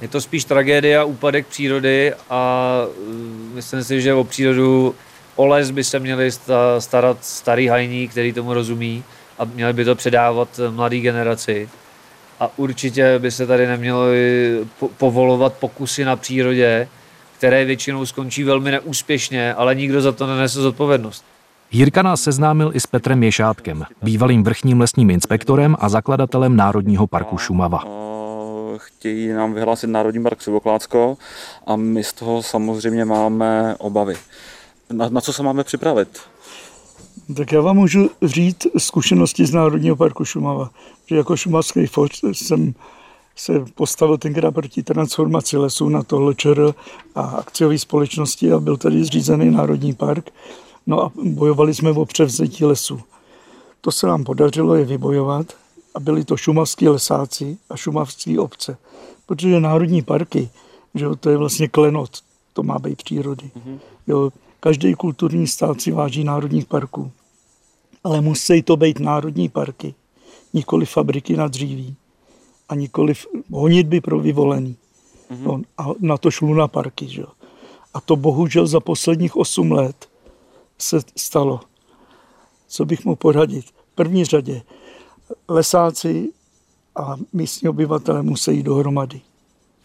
je 0.00 0.08
to 0.08 0.20
spíš 0.20 0.44
tragédia, 0.44 1.04
úpadek 1.04 1.46
přírody 1.46 2.12
a 2.30 2.80
mm, 3.08 3.52
myslím 3.54 3.84
si, 3.84 4.02
že 4.02 4.14
o 4.14 4.24
přírodu, 4.24 4.94
o 5.36 5.46
les 5.46 5.70
by 5.70 5.84
se 5.84 5.98
měli 5.98 6.30
starat 6.78 7.18
starý 7.20 7.66
hajní, 7.66 8.08
který 8.08 8.32
tomu 8.32 8.54
rozumí 8.54 9.04
a 9.38 9.44
měli 9.44 9.72
by 9.72 9.84
to 9.84 9.94
předávat 9.94 10.60
mladé 10.70 10.98
generaci 10.98 11.68
a 12.40 12.50
určitě 12.56 13.18
by 13.18 13.30
se 13.30 13.46
tady 13.46 13.66
nemělo 13.66 14.02
povolovat 14.98 15.52
pokusy 15.52 16.04
na 16.04 16.16
přírodě, 16.16 16.88
které 17.38 17.64
většinou 17.64 18.06
skončí 18.06 18.44
velmi 18.44 18.70
neúspěšně, 18.70 19.54
ale 19.54 19.74
nikdo 19.74 20.00
za 20.00 20.12
to 20.12 20.26
nenese 20.26 20.60
zodpovědnost. 20.60 21.24
Jirka 21.72 22.02
nás 22.02 22.22
seznámil 22.22 22.70
i 22.74 22.80
s 22.80 22.86
Petrem 22.86 23.22
Ješátkem, 23.22 23.84
bývalým 24.02 24.44
vrchním 24.44 24.80
lesním 24.80 25.10
inspektorem 25.10 25.76
a 25.78 25.88
zakladatelem 25.88 26.56
Národního 26.56 27.06
parku 27.06 27.38
Šumava. 27.38 28.13
Chtějí 28.76 29.28
nám 29.28 29.54
vyhlásit 29.54 29.86
Národní 29.86 30.22
park 30.22 30.42
Sivoklácko 30.42 31.16
a 31.66 31.76
my 31.76 32.04
z 32.04 32.12
toho 32.12 32.42
samozřejmě 32.42 33.04
máme 33.04 33.76
obavy. 33.78 34.14
Na, 34.92 35.08
na 35.08 35.20
co 35.20 35.32
se 35.32 35.42
máme 35.42 35.64
připravit? 35.64 36.08
Tak 37.36 37.52
já 37.52 37.60
vám 37.60 37.76
můžu 37.76 38.10
říct 38.22 38.66
zkušenosti 38.78 39.46
z 39.46 39.52
Národního 39.52 39.96
parku 39.96 40.24
Šumava. 40.24 40.70
Že 41.06 41.16
jako 41.16 41.36
šumavský 41.36 41.86
fond 41.86 42.10
jsem 42.32 42.74
se 43.36 43.52
postavil 43.74 44.18
tenkrát 44.18 44.50
proti 44.50 44.82
transformaci 44.82 45.56
lesů 45.56 45.88
na 45.88 46.02
tohle 46.02 46.34
ČR 46.34 46.74
a 47.14 47.20
akciové 47.20 47.78
společnosti 47.78 48.52
a 48.52 48.58
byl 48.58 48.76
tady 48.76 49.04
zřízený 49.04 49.50
Národní 49.50 49.94
park. 49.94 50.30
No 50.86 51.02
a 51.02 51.12
bojovali 51.22 51.74
jsme 51.74 51.90
o 51.90 52.04
převzetí 52.04 52.64
lesů. 52.64 53.00
To 53.80 53.92
se 53.92 54.06
nám 54.06 54.24
podařilo 54.24 54.74
je 54.74 54.84
vybojovat 54.84 55.46
a 55.94 56.00
byli 56.00 56.24
to 56.24 56.36
šumavský 56.36 56.88
lesáci 56.88 57.58
a 57.70 57.76
šumavský 57.76 58.38
obce. 58.38 58.76
Protože 59.26 59.60
národní 59.60 60.02
parky, 60.02 60.50
že 60.94 61.06
to 61.20 61.30
je 61.30 61.36
vlastně 61.36 61.68
klenot, 61.68 62.10
to 62.52 62.62
má 62.62 62.78
být 62.78 63.02
přírody. 63.02 63.50
Mm-hmm. 63.56 63.78
Jo, 64.06 64.30
Každý 64.64 64.94
kulturní 64.94 65.46
stát 65.46 65.80
si 65.80 65.92
váží 65.92 66.24
národních 66.24 66.66
parků. 66.66 67.12
Ale 68.04 68.20
musí 68.20 68.62
to 68.62 68.76
být 68.76 69.00
národní 69.00 69.48
parky, 69.48 69.94
nikoli 70.52 70.86
fabriky 70.86 71.36
na 71.36 71.48
dříví 71.48 71.96
a 72.68 72.74
nikoli 72.74 73.14
honitby 73.50 74.00
pro 74.00 74.18
vyvolený. 74.18 74.76
No, 75.40 75.60
a 75.78 75.86
na 76.00 76.18
to 76.18 76.30
šlu 76.30 76.54
na 76.54 76.68
parky. 76.68 77.08
Že? 77.08 77.22
A 77.94 78.00
to 78.00 78.16
bohužel 78.16 78.66
za 78.66 78.80
posledních 78.80 79.36
8 79.36 79.72
let 79.72 80.08
se 80.78 81.00
stalo. 81.16 81.60
co 82.68 82.84
bych 82.84 83.04
mu 83.04 83.16
poradit. 83.16 83.66
V 83.66 83.94
první 83.94 84.24
řadě 84.24 84.62
lesáci 85.48 86.32
a 86.96 87.16
místní 87.32 87.68
obyvatele 87.68 88.22
musí 88.22 88.56
jít 88.56 88.62
dohromady. 88.62 89.20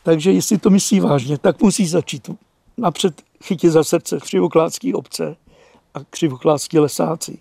Takže 0.03 0.31
jestli 0.31 0.57
to 0.57 0.69
myslí 0.69 0.99
vážně, 0.99 1.37
tak 1.37 1.61
musí 1.61 1.87
začít 1.87 2.29
napřed 2.77 3.21
chytit 3.43 3.71
za 3.71 3.83
srdce 3.83 4.19
křivokládský 4.19 4.93
obce 4.93 5.35
a 5.93 5.99
křivokládský 6.09 6.79
lesáci. 6.79 7.39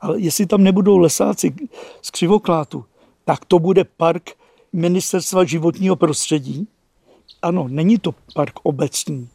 Ale 0.00 0.20
jestli 0.20 0.46
tam 0.46 0.62
nebudou 0.62 0.98
lesáci 0.98 1.54
z 2.02 2.10
křivoklátu, 2.10 2.84
tak 3.24 3.44
to 3.44 3.58
bude 3.58 3.84
park 3.84 4.30
Ministerstva 4.72 5.44
životního 5.44 5.96
prostředí. 5.96 6.68
Ano, 7.42 7.68
není 7.68 7.98
to 7.98 8.14
park 8.34 8.54
obecný, 8.62 9.28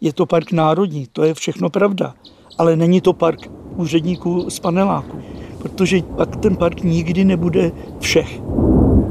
je 0.00 0.12
to 0.12 0.26
park 0.26 0.52
národní, 0.52 1.06
to 1.12 1.22
je 1.22 1.34
všechno 1.34 1.70
pravda, 1.70 2.14
ale 2.58 2.76
není 2.76 3.00
to 3.00 3.12
park 3.12 3.50
úředníků 3.76 4.50
z 4.50 4.58
paneláku, 4.58 5.22
protože 5.58 6.02
pak 6.02 6.36
ten 6.36 6.56
park 6.56 6.82
nikdy 6.82 7.24
nebude 7.24 7.72
všech. 8.00 8.40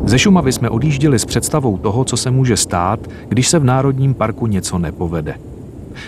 Ze 0.03 0.19
Šumavy 0.19 0.53
jsme 0.53 0.69
odjížděli 0.69 1.19
s 1.19 1.25
představou 1.25 1.77
toho, 1.77 2.05
co 2.05 2.17
se 2.17 2.31
může 2.31 2.57
stát, 2.57 2.99
když 3.29 3.47
se 3.47 3.59
v 3.59 3.63
Národním 3.63 4.13
parku 4.13 4.47
něco 4.47 4.79
nepovede. 4.79 5.39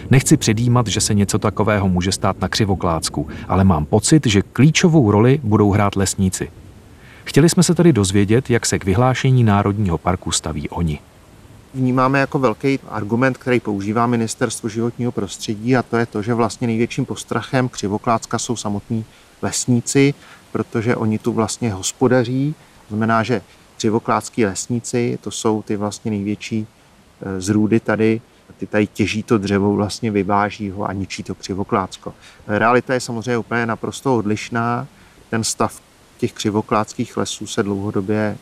Nechci 0.09 0.37
předjímat, 0.37 0.87
že 0.87 1.01
se 1.01 1.13
něco 1.13 1.39
takového 1.39 1.89
může 1.89 2.11
stát 2.11 2.41
na 2.41 2.47
Křivoklácku, 2.47 3.27
ale 3.47 3.63
mám 3.63 3.85
pocit, 3.85 4.25
že 4.25 4.41
klíčovou 4.41 5.11
roli 5.11 5.39
budou 5.43 5.71
hrát 5.71 5.95
lesníci. 5.95 6.51
Chtěli 7.23 7.49
jsme 7.49 7.63
se 7.63 7.75
tedy 7.75 7.93
dozvědět, 7.93 8.49
jak 8.49 8.65
se 8.65 8.79
k 8.79 8.85
vyhlášení 8.85 9.43
Národního 9.43 9.97
parku 9.97 10.31
staví 10.31 10.69
oni. 10.69 10.99
Vnímáme 11.73 12.19
jako 12.19 12.39
velký 12.39 12.79
argument, 12.89 13.37
který 13.37 13.59
používá 13.59 14.07
Ministerstvo 14.07 14.69
životního 14.69 15.11
prostředí 15.11 15.77
a 15.77 15.83
to 15.83 15.97
je 15.97 16.05
to, 16.05 16.21
že 16.21 16.33
vlastně 16.33 16.67
největším 16.67 17.05
postrachem 17.05 17.69
Křivoklácka 17.69 18.39
jsou 18.39 18.55
samotní 18.55 19.05
lesníci, 19.41 20.13
protože 20.51 20.95
oni 20.95 21.19
tu 21.19 21.33
vlastně 21.33 21.73
hospodaří. 21.73 22.55
Znamená, 22.87 23.23
že 23.23 23.41
Křivokládský 23.77 24.45
lesníci, 24.45 25.19
to 25.21 25.31
jsou 25.31 25.61
ty 25.61 25.75
vlastně 25.75 26.11
největší 26.11 26.67
e, 27.21 27.41
zrůdy 27.41 27.79
tady, 27.79 28.21
ty 28.57 28.67
tady 28.67 28.87
těží 28.87 29.23
to 29.23 29.37
dřevo, 29.37 29.75
vlastně 29.75 30.11
vyváží 30.11 30.69
ho 30.69 30.85
a 30.85 30.93
ničí 30.93 31.23
to 31.23 31.35
křivokládsko. 31.35 32.13
Realita 32.47 32.93
je 32.93 32.99
samozřejmě 32.99 33.37
úplně 33.37 33.65
naprosto 33.65 34.17
odlišná. 34.17 34.87
Ten 35.29 35.43
stav 35.43 35.81
těch 36.17 36.33
křivokládských 36.33 37.17
lesů 37.17 37.47
se 37.47 37.63
dlouhodobě 37.63 38.19
e, 38.19 38.37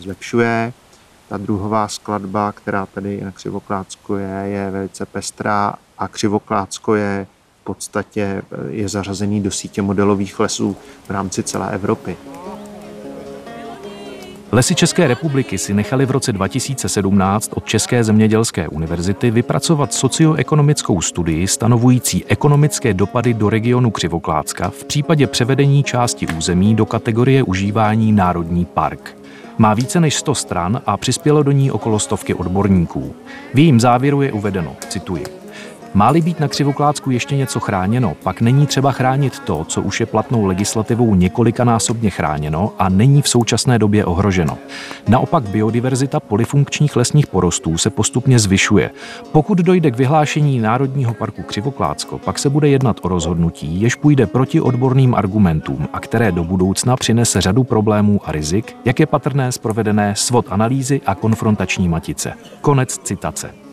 zlepšuje. 0.00 0.72
Ta 1.28 1.36
druhová 1.36 1.88
skladba, 1.88 2.52
která 2.52 2.86
tady 2.86 3.20
na 3.24 3.32
Křivokládsku 3.32 4.14
je, 4.14 4.44
je 4.44 4.70
velice 4.70 5.06
pestrá 5.06 5.74
a 5.98 6.08
Křivokládsko 6.08 6.94
je 6.94 7.26
podstatě 7.68 8.22
e, 8.22 8.42
je 8.70 8.88
zařazený 8.88 9.40
do 9.40 9.50
sítě 9.50 9.82
modelových 9.82 10.40
lesů 10.40 10.76
v 11.06 11.10
rámci 11.10 11.42
celé 11.42 11.70
Evropy. 11.70 12.16
Lesy 14.52 14.74
České 14.74 15.08
republiky 15.08 15.58
si 15.58 15.74
nechali 15.74 16.06
v 16.06 16.10
roce 16.10 16.32
2017 16.32 17.50
od 17.54 17.64
České 17.64 18.04
zemědělské 18.04 18.68
univerzity 18.68 19.30
vypracovat 19.30 19.94
socioekonomickou 19.94 21.00
studii 21.00 21.46
stanovující 21.46 22.24
ekonomické 22.24 22.94
dopady 22.94 23.34
do 23.34 23.50
regionu 23.50 23.90
Křivoklácka 23.90 24.70
v 24.70 24.84
případě 24.84 25.26
převedení 25.26 25.84
části 25.84 26.26
území 26.26 26.74
do 26.74 26.86
kategorie 26.86 27.42
užívání 27.42 28.12
Národní 28.12 28.64
park. 28.64 29.16
Má 29.58 29.74
více 29.74 30.00
než 30.00 30.14
100 30.14 30.34
stran 30.34 30.82
a 30.86 30.96
přispělo 30.96 31.42
do 31.42 31.52
ní 31.52 31.70
okolo 31.70 31.98
stovky 31.98 32.34
odborníků. 32.34 33.14
V 33.54 33.58
jejím 33.58 33.80
závěru 33.80 34.22
je 34.22 34.32
uvedeno, 34.32 34.76
cituji, 34.88 35.37
Máli 35.98 36.20
být 36.20 36.40
na 36.40 36.48
křivoklácku 36.48 37.10
ještě 37.10 37.36
něco 37.36 37.60
chráněno, 37.60 38.16
pak 38.22 38.40
není 38.40 38.66
třeba 38.66 38.92
chránit 38.92 39.38
to, 39.38 39.64
co 39.64 39.82
už 39.82 40.00
je 40.00 40.06
platnou 40.06 40.44
legislativou 40.44 41.14
několikanásobně 41.14 42.10
chráněno 42.10 42.72
a 42.78 42.88
není 42.88 43.22
v 43.22 43.28
současné 43.28 43.78
době 43.78 44.04
ohroženo. 44.04 44.58
Naopak 45.08 45.48
biodiverzita 45.48 46.20
polifunkčních 46.20 46.96
lesních 46.96 47.26
porostů 47.26 47.78
se 47.78 47.90
postupně 47.90 48.38
zvyšuje. 48.38 48.90
Pokud 49.32 49.58
dojde 49.58 49.90
k 49.90 49.96
vyhlášení 49.96 50.58
Národního 50.58 51.14
parku 51.14 51.42
Křivoklácko, 51.42 52.18
pak 52.18 52.38
se 52.38 52.50
bude 52.50 52.68
jednat 52.68 53.00
o 53.02 53.08
rozhodnutí, 53.08 53.80
jež 53.80 53.94
půjde 53.94 54.26
proti 54.26 54.60
odborným 54.60 55.14
argumentům 55.14 55.88
a 55.92 56.00
které 56.00 56.32
do 56.32 56.44
budoucna 56.44 56.96
přinese 56.96 57.40
řadu 57.40 57.64
problémů 57.64 58.20
a 58.24 58.32
rizik, 58.32 58.76
jak 58.84 59.00
je 59.00 59.06
patrné 59.06 59.52
z 59.52 59.58
provedené 59.58 60.14
svod 60.16 60.46
analýzy 60.50 61.00
a 61.06 61.14
konfrontační 61.14 61.88
matice. 61.88 62.32
Konec 62.60 62.98
citace. 62.98 63.67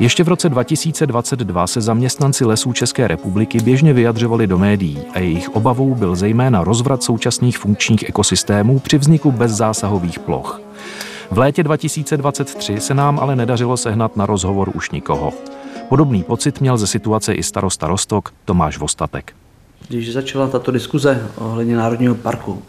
Ještě 0.00 0.24
v 0.24 0.28
roce 0.28 0.48
2022 0.48 1.66
se 1.66 1.80
zaměstnanci 1.80 2.44
lesů 2.44 2.72
České 2.72 3.08
republiky 3.08 3.58
běžně 3.58 3.92
vyjadřovali 3.92 4.46
do 4.46 4.58
médií 4.58 4.98
a 5.14 5.18
jejich 5.18 5.48
obavou 5.48 5.94
byl 5.94 6.16
zejména 6.16 6.64
rozvrat 6.64 7.02
současných 7.02 7.58
funkčních 7.58 8.08
ekosystémů 8.08 8.78
při 8.78 8.98
vzniku 8.98 9.32
bezzásahových 9.32 10.18
ploch. 10.18 10.60
V 11.30 11.38
létě 11.38 11.62
2023 11.62 12.80
se 12.80 12.94
nám 12.94 13.18
ale 13.18 13.36
nedařilo 13.36 13.76
sehnat 13.76 14.16
na 14.16 14.26
rozhovor 14.26 14.70
už 14.74 14.90
nikoho. 14.90 15.32
Podobný 15.88 16.22
pocit 16.22 16.60
měl 16.60 16.76
ze 16.76 16.86
situace 16.86 17.34
i 17.34 17.42
starosta 17.42 17.86
Rostok 17.86 18.32
Tomáš 18.44 18.78
Vostatek. 18.78 19.32
Když 19.88 20.12
začala 20.12 20.48
tato 20.48 20.70
diskuze 20.70 21.26
ohledně 21.36 21.76
Národního 21.76 22.14
parku, 22.14 22.62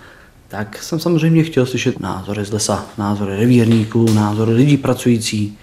tak 0.47 0.83
jsem 0.83 0.99
samozřejmě 0.99 1.43
chtěl 1.43 1.65
slyšet 1.65 1.99
názory 1.99 2.45
z 2.45 2.51
lesa, 2.51 2.85
názory 2.97 3.37
revírníků, 3.37 4.13
názory 4.13 4.53
lidí 4.53 4.77
pracující, 4.77 5.57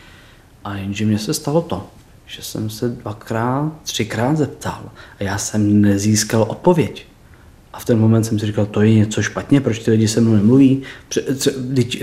a 0.69 0.77
jenže 0.77 1.05
mně 1.05 1.19
se 1.19 1.35
stalo 1.35 1.61
to, 1.61 1.87
že 2.27 2.43
jsem 2.43 2.71
se 2.71 2.89
dvakrát, 2.89 3.73
třikrát 3.83 4.37
zeptal 4.37 4.83
a 5.21 5.23
já 5.25 5.39
jsem 5.39 5.81
nezískal 5.81 6.43
odpověď. 6.49 7.07
A 7.73 7.79
v 7.79 7.85
ten 7.85 7.99
moment 7.99 8.25
jsem 8.25 8.39
si 8.39 8.47
říkal, 8.47 8.67
to 8.67 8.81
je 8.81 8.95
něco 8.95 9.23
špatně, 9.23 9.61
proč 9.61 9.79
ty 9.79 9.91
lidi 9.91 10.09
se 10.09 10.21
mnou 10.21 10.33
nemluví? 10.33 10.83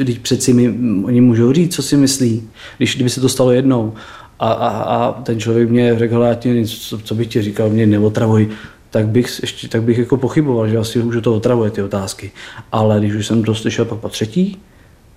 Teď 0.06 0.20
přeci 0.20 0.54
mi, 0.54 0.70
oni 1.06 1.22
můžou 1.22 1.54
říct, 1.54 1.76
co 1.76 1.84
si 1.84 1.98
myslí, 1.98 2.50
když 2.78 2.96
kdyby 2.96 3.10
se 3.10 3.22
to 3.22 3.30
stalo 3.30 3.52
jednou. 3.52 3.94
A, 4.40 4.52
a, 4.52 4.70
a 4.70 5.22
ten 5.22 5.40
člověk 5.40 5.70
mě 5.70 6.00
řekl, 6.00 6.22
já 6.22 6.34
ti, 6.34 6.66
co, 6.68 6.98
co 6.98 7.16
bych 7.16 7.28
ti 7.28 7.42
říkal, 7.42 7.70
mě 7.70 7.86
neotravuj, 7.86 8.50
tak 8.90 9.08
bych, 9.08 9.40
ještě, 9.42 9.68
tak 9.68 9.84
bych 9.84 9.98
jako 9.98 10.18
pochyboval, 10.18 10.68
že 10.68 10.78
asi 10.78 11.00
už 11.00 11.18
to 11.24 11.36
otravuje 11.36 11.72
ty 11.72 11.84
otázky. 11.84 12.32
Ale 12.72 13.00
když 13.00 13.14
už 13.14 13.28
jsem 13.28 13.44
to 13.44 13.56
slyšel 13.56 13.86
pak 13.86 14.00
po 14.00 14.10
třetí, 14.10 14.58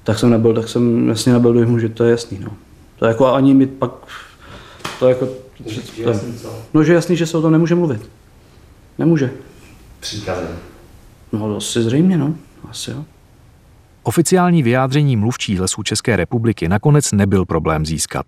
tak 0.04 0.18
jsem 0.18 0.30
nebyl, 0.30 0.54
tak 0.54 0.68
jsem 0.68 1.08
jasně 1.08 1.32
nebyl 1.32 1.52
dojmu, 1.52 1.78
že 1.78 1.88
to 1.88 2.04
je 2.04 2.10
jasný. 2.10 2.38
No. 2.40 2.50
To 2.98 3.06
jako 3.06 3.34
ani 3.34 3.54
mi 3.54 3.66
pak, 3.66 3.90
to 4.98 5.08
jako, 5.08 5.26
to, 6.04 6.12
no 6.74 6.84
že 6.84 6.94
jasný, 6.94 7.16
že 7.16 7.26
se 7.26 7.38
o 7.38 7.42
tom 7.42 7.52
nemůže 7.52 7.74
mluvit. 7.74 8.10
Nemůže. 8.98 9.30
Příkazem. 10.00 10.58
No 11.32 11.56
asi 11.56 11.82
zřejmě, 11.82 12.18
no. 12.18 12.34
Asi 12.70 12.90
jo. 12.90 13.04
Oficiální 14.02 14.62
vyjádření 14.62 15.16
mluvčí 15.16 15.60
lesů 15.60 15.82
České 15.82 16.16
republiky 16.16 16.68
nakonec 16.68 17.12
nebyl 17.12 17.44
problém 17.44 17.86
získat. 17.86 18.26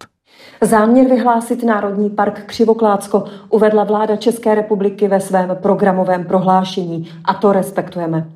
Záměr 0.61 1.09
vyhlásit 1.09 1.63
Národní 1.63 2.11
park 2.11 2.45
Křivoklácko 2.47 3.25
uvedla 3.49 3.85
vláda 3.85 4.17
České 4.17 4.55
republiky 4.55 5.09
ve 5.09 5.21
svém 5.21 5.57
programovém 5.63 6.25
prohlášení 6.25 7.11
a 7.25 7.35
to 7.35 7.53
respektujeme. 7.53 8.31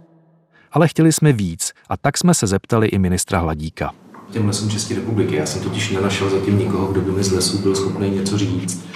Ale 0.73 0.89
chtěli 0.89 1.13
jsme 1.13 1.33
víc 1.33 1.73
a 1.89 1.97
tak 1.97 2.19
jsme 2.19 2.35
se 2.35 2.47
zeptali 2.47 2.87
i 2.87 2.99
ministra 2.99 3.39
Hladíka 3.39 3.93
těm 4.35 4.47
lesům 4.47 4.71
České 4.71 4.95
republiky. 4.95 5.37
Já 5.37 5.47
jsem 5.47 5.63
totiž 5.63 5.91
nenašel 5.91 6.31
zatím 6.31 6.59
nikoho, 6.59 6.87
kdo 6.87 7.01
by 7.01 7.11
mi 7.11 7.25
z 7.25 7.33
lesů 7.33 7.63
byl 7.63 7.75
schopný 7.77 8.11
něco 8.11 8.39
říct. 8.39 8.87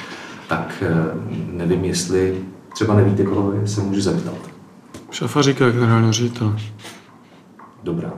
Tak 0.48 0.82
eh, 0.86 0.94
nevím, 1.52 1.84
jestli 1.84 2.38
třeba 2.74 2.94
nevíte, 2.94 3.24
koho 3.24 3.52
se 3.66 3.80
můžu 3.80 4.00
zeptat. 4.00 4.34
Šafaříka, 5.10 5.70
generální 5.70 6.12
ředitel. 6.12 6.56
Dobrá. 7.82 8.12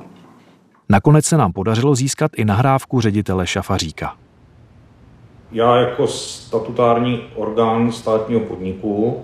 Nakonec 0.88 1.24
se 1.24 1.36
nám 1.36 1.52
podařilo 1.52 1.94
získat 1.94 2.30
i 2.36 2.44
nahrávku 2.44 3.00
ředitele 3.00 3.46
Šafaříka. 3.46 4.16
Já 5.52 5.76
jako 5.76 6.06
statutární 6.06 7.20
orgán 7.34 7.92
státního 7.92 8.40
podniku 8.40 9.22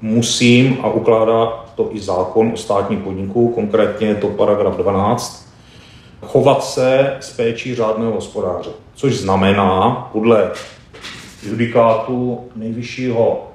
musím 0.00 0.78
a 0.82 0.88
ukládá 0.88 1.46
to 1.74 1.88
i 1.92 2.00
zákon 2.00 2.50
o 2.54 2.56
státním 2.56 3.02
podniku, 3.02 3.48
konkrétně 3.48 4.06
je 4.06 4.14
to 4.14 4.28
paragraf 4.28 4.76
12, 4.76 5.45
chovat 6.22 6.64
se 6.64 7.16
s 7.20 7.30
péčí 7.30 7.74
řádného 7.74 8.12
hospodáře. 8.12 8.70
Což 8.94 9.16
znamená, 9.16 10.08
podle 10.12 10.50
judikátu 11.42 12.40
nejvyššího 12.56 13.46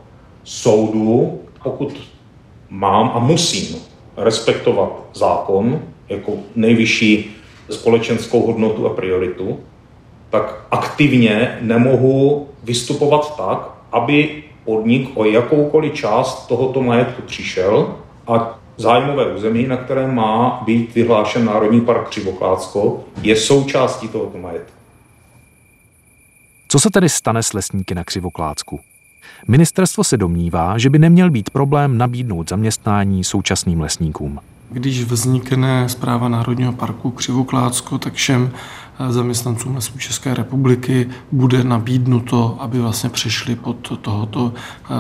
soudu, 0.43 1.41
pokud 1.63 2.01
mám 2.69 3.11
a 3.13 3.19
musím 3.19 3.75
respektovat 4.17 4.89
zákon 5.13 5.81
jako 6.09 6.31
nejvyšší 6.55 7.35
společenskou 7.69 8.47
hodnotu 8.47 8.87
a 8.87 8.93
prioritu, 8.93 9.59
tak 10.29 10.65
aktivně 10.71 11.57
nemohu 11.61 12.47
vystupovat 12.63 13.37
tak, 13.37 13.69
aby 13.91 14.43
podnik 14.65 15.09
o 15.13 15.25
jakoukoliv 15.25 15.93
část 15.93 16.47
tohoto 16.47 16.81
majetku 16.81 17.21
přišel 17.21 17.95
a 18.27 18.59
zájmové 18.81 19.33
území, 19.33 19.67
na 19.67 19.77
kterém 19.77 20.15
má 20.15 20.63
být 20.65 20.95
vyhlášen 20.95 21.45
Národní 21.45 21.81
park 21.81 22.09
Křivokládsko, 22.09 23.03
je 23.21 23.35
součástí 23.35 24.07
tohoto 24.07 24.37
majetku. 24.37 24.71
Co 26.67 26.79
se 26.79 26.89
tedy 26.89 27.09
stane 27.09 27.43
s 27.43 27.53
lesníky 27.53 27.95
na 27.95 28.03
Křivoklácku? 28.03 28.79
Ministerstvo 29.47 30.03
se 30.03 30.17
domnívá, 30.17 30.77
že 30.77 30.89
by 30.89 30.99
neměl 30.99 31.29
být 31.29 31.49
problém 31.49 31.97
nabídnout 31.97 32.49
zaměstnání 32.49 33.23
současným 33.23 33.81
lesníkům. 33.81 34.39
Když 34.69 35.03
vznikne 35.03 35.89
zpráva 35.89 36.29
Národního 36.29 36.73
parku 36.73 37.11
Křivoklácko, 37.11 37.97
tak 37.97 38.13
všem 38.13 38.51
zaměstnancům 39.09 39.75
lesů 39.75 39.97
České 39.97 40.33
republiky 40.33 41.09
bude 41.31 41.63
nabídnuto, 41.63 42.57
aby 42.59 42.79
vlastně 42.79 43.09
přešli 43.09 43.55
pod 43.55 43.99
tohoto 44.01 44.53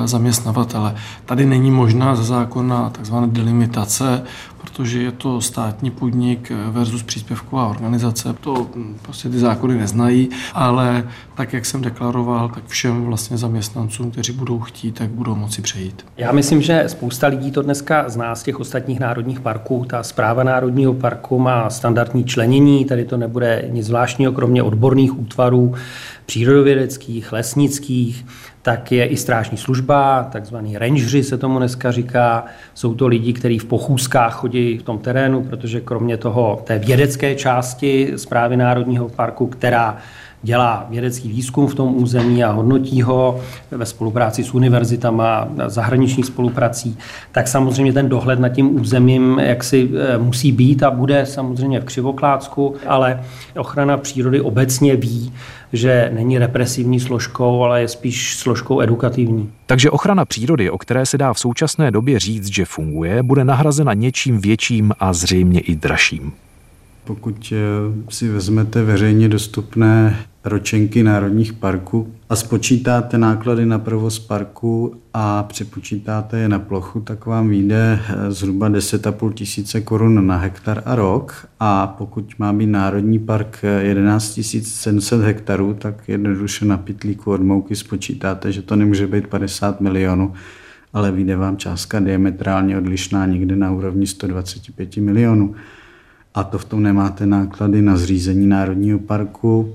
zaměstnavatele. 0.05 0.95
Tady 1.25 1.45
není 1.45 1.71
možná 1.71 2.15
ze 2.15 2.23
zákona 2.23 2.89
takzvaná 2.89 3.27
delimitace, 3.27 4.23
protože 4.61 5.01
je 5.01 5.11
to 5.11 5.41
státní 5.41 5.91
podnik 5.91 6.51
versus 6.71 7.03
příspěvková 7.03 7.67
organizace. 7.67 8.35
To 8.41 8.67
prostě 9.01 9.29
ty 9.29 9.39
zákony 9.39 9.77
neznají, 9.77 10.29
ale 10.53 11.07
tak, 11.35 11.53
jak 11.53 11.65
jsem 11.65 11.81
deklaroval, 11.81 12.49
tak 12.49 12.67
všem 12.67 13.05
vlastně 13.05 13.37
zaměstnancům, 13.37 14.11
kteří 14.11 14.33
budou 14.33 14.59
chtít, 14.59 14.91
tak 14.91 15.09
budou 15.09 15.35
moci 15.35 15.61
přejít. 15.61 16.05
Já 16.17 16.31
myslím, 16.31 16.61
že 16.61 16.83
spousta 16.87 17.27
lidí 17.27 17.51
to 17.51 17.61
dneska 17.61 18.09
zná 18.09 18.35
z 18.35 18.43
těch 18.43 18.59
ostatních 18.59 18.99
národních 18.99 19.39
parků. 19.39 19.85
Ta 19.89 20.03
zpráva 20.03 20.43
Národního 20.43 20.93
parku 20.93 21.39
má 21.39 21.69
standardní 21.69 22.23
členění, 22.23 22.85
tady 22.85 23.05
to 23.05 23.17
nebude 23.17 23.65
nic 23.71 23.85
zvláštního, 23.85 24.31
kromě 24.31 24.63
odborných 24.63 25.19
útvarů 25.19 25.73
přírodovědeckých, 26.25 27.31
lesnických, 27.31 28.25
tak 28.61 28.91
je 28.91 29.05
i 29.05 29.17
strážní 29.17 29.57
služba, 29.57 30.29
takzvaný 30.31 30.77
rangeři 30.77 31.23
se 31.23 31.37
tomu 31.37 31.57
dneska 31.57 31.91
říká. 31.91 32.45
Jsou 32.73 32.95
to 32.95 33.07
lidi, 33.07 33.33
kteří 33.33 33.59
v 33.59 33.65
pochůzkách 33.65 34.33
chodí 34.33 34.77
v 34.77 34.83
tom 34.83 34.99
terénu, 34.99 35.43
protože 35.43 35.81
kromě 35.81 36.17
toho 36.17 36.61
té 36.63 36.79
vědecké 36.79 37.35
části 37.35 38.13
zprávy 38.15 38.57
Národního 38.57 39.09
parku, 39.09 39.47
která 39.47 39.97
dělá 40.43 40.85
vědecký 40.89 41.29
výzkum 41.29 41.67
v 41.67 41.75
tom 41.75 41.95
území 41.95 42.43
a 42.43 42.51
hodnotí 42.51 43.01
ho 43.01 43.39
ve 43.71 43.85
spolupráci 43.85 44.43
s 44.43 44.53
univerzitama, 44.53 45.47
zahraničních 45.67 46.25
spoluprací, 46.25 46.97
tak 47.31 47.47
samozřejmě 47.47 47.93
ten 47.93 48.09
dohled 48.09 48.39
nad 48.39 48.49
tím 48.49 48.81
územím 48.81 49.39
jaksi 49.39 49.89
eh, 49.95 50.17
musí 50.17 50.51
být 50.51 50.83
a 50.83 50.91
bude 50.91 51.25
samozřejmě 51.25 51.79
v 51.79 51.85
Křivoklácku, 51.85 52.75
ale 52.87 53.23
ochrana 53.57 53.97
přírody 53.97 54.41
obecně 54.41 54.95
ví, 54.95 55.33
že 55.73 56.11
není 56.13 56.37
represivní 56.37 56.99
složkou, 56.99 57.63
ale 57.63 57.81
je 57.81 57.87
spíš 57.87 58.37
složkou 58.37 58.81
edukativní. 58.81 59.49
Takže 59.65 59.89
ochrana 59.89 60.25
přírody, 60.25 60.69
o 60.69 60.77
které 60.77 61.05
se 61.05 61.17
dá 61.17 61.33
v 61.33 61.39
současné 61.39 61.91
době 61.91 62.19
říct, 62.19 62.47
že 62.47 62.65
funguje, 62.65 63.23
bude 63.23 63.43
nahrazena 63.43 63.93
něčím 63.93 64.41
větším 64.41 64.91
a 64.99 65.13
zřejmě 65.13 65.59
i 65.59 65.75
dražším. 65.75 66.33
Pokud 67.03 67.53
eh, 67.55 67.57
si 68.09 68.29
vezmete 68.29 68.83
veřejně 68.83 69.29
dostupné 69.29 70.17
ročenky 70.43 71.03
národních 71.03 71.53
parků 71.53 72.13
a 72.29 72.35
spočítáte 72.35 73.17
náklady 73.17 73.65
na 73.65 73.79
provoz 73.79 74.19
parku 74.19 74.95
a 75.13 75.43
připočítáte 75.43 76.39
je 76.39 76.49
na 76.49 76.59
plochu, 76.59 77.01
tak 77.01 77.25
vám 77.25 77.49
vyjde 77.49 77.99
eh, 78.09 78.31
zhruba 78.31 78.69
10,5 78.69 79.33
tisíce 79.33 79.81
korun 79.81 80.27
na 80.27 80.37
hektar 80.37 80.83
a 80.85 80.95
rok. 80.95 81.47
A 81.59 81.87
pokud 81.87 82.33
má 82.37 82.53
být 82.53 82.67
národní 82.67 83.19
park 83.19 83.63
11 83.79 84.37
eh, 84.37 84.61
700 84.61 85.21
hektarů, 85.21 85.73
tak 85.73 86.09
jednoduše 86.09 86.65
na 86.65 86.77
pitlíku 86.77 87.31
od 87.31 87.41
mouky 87.41 87.75
spočítáte, 87.75 88.51
že 88.51 88.61
to 88.61 88.75
nemůže 88.75 89.07
být 89.07 89.27
50 89.27 89.81
milionů, 89.81 90.33
ale 90.93 91.11
vyjde 91.11 91.35
vám 91.35 91.57
částka 91.57 91.99
diametrálně 91.99 92.77
odlišná 92.77 93.25
někde 93.25 93.55
na 93.55 93.71
úrovni 93.71 94.07
125 94.07 94.97
milionů. 94.97 95.55
A 96.33 96.43
to 96.43 96.57
v 96.57 96.65
tom 96.65 96.83
nemáte 96.83 97.25
náklady 97.25 97.81
na 97.81 97.97
zřízení 97.97 98.47
národního 98.47 98.99
parku, 98.99 99.73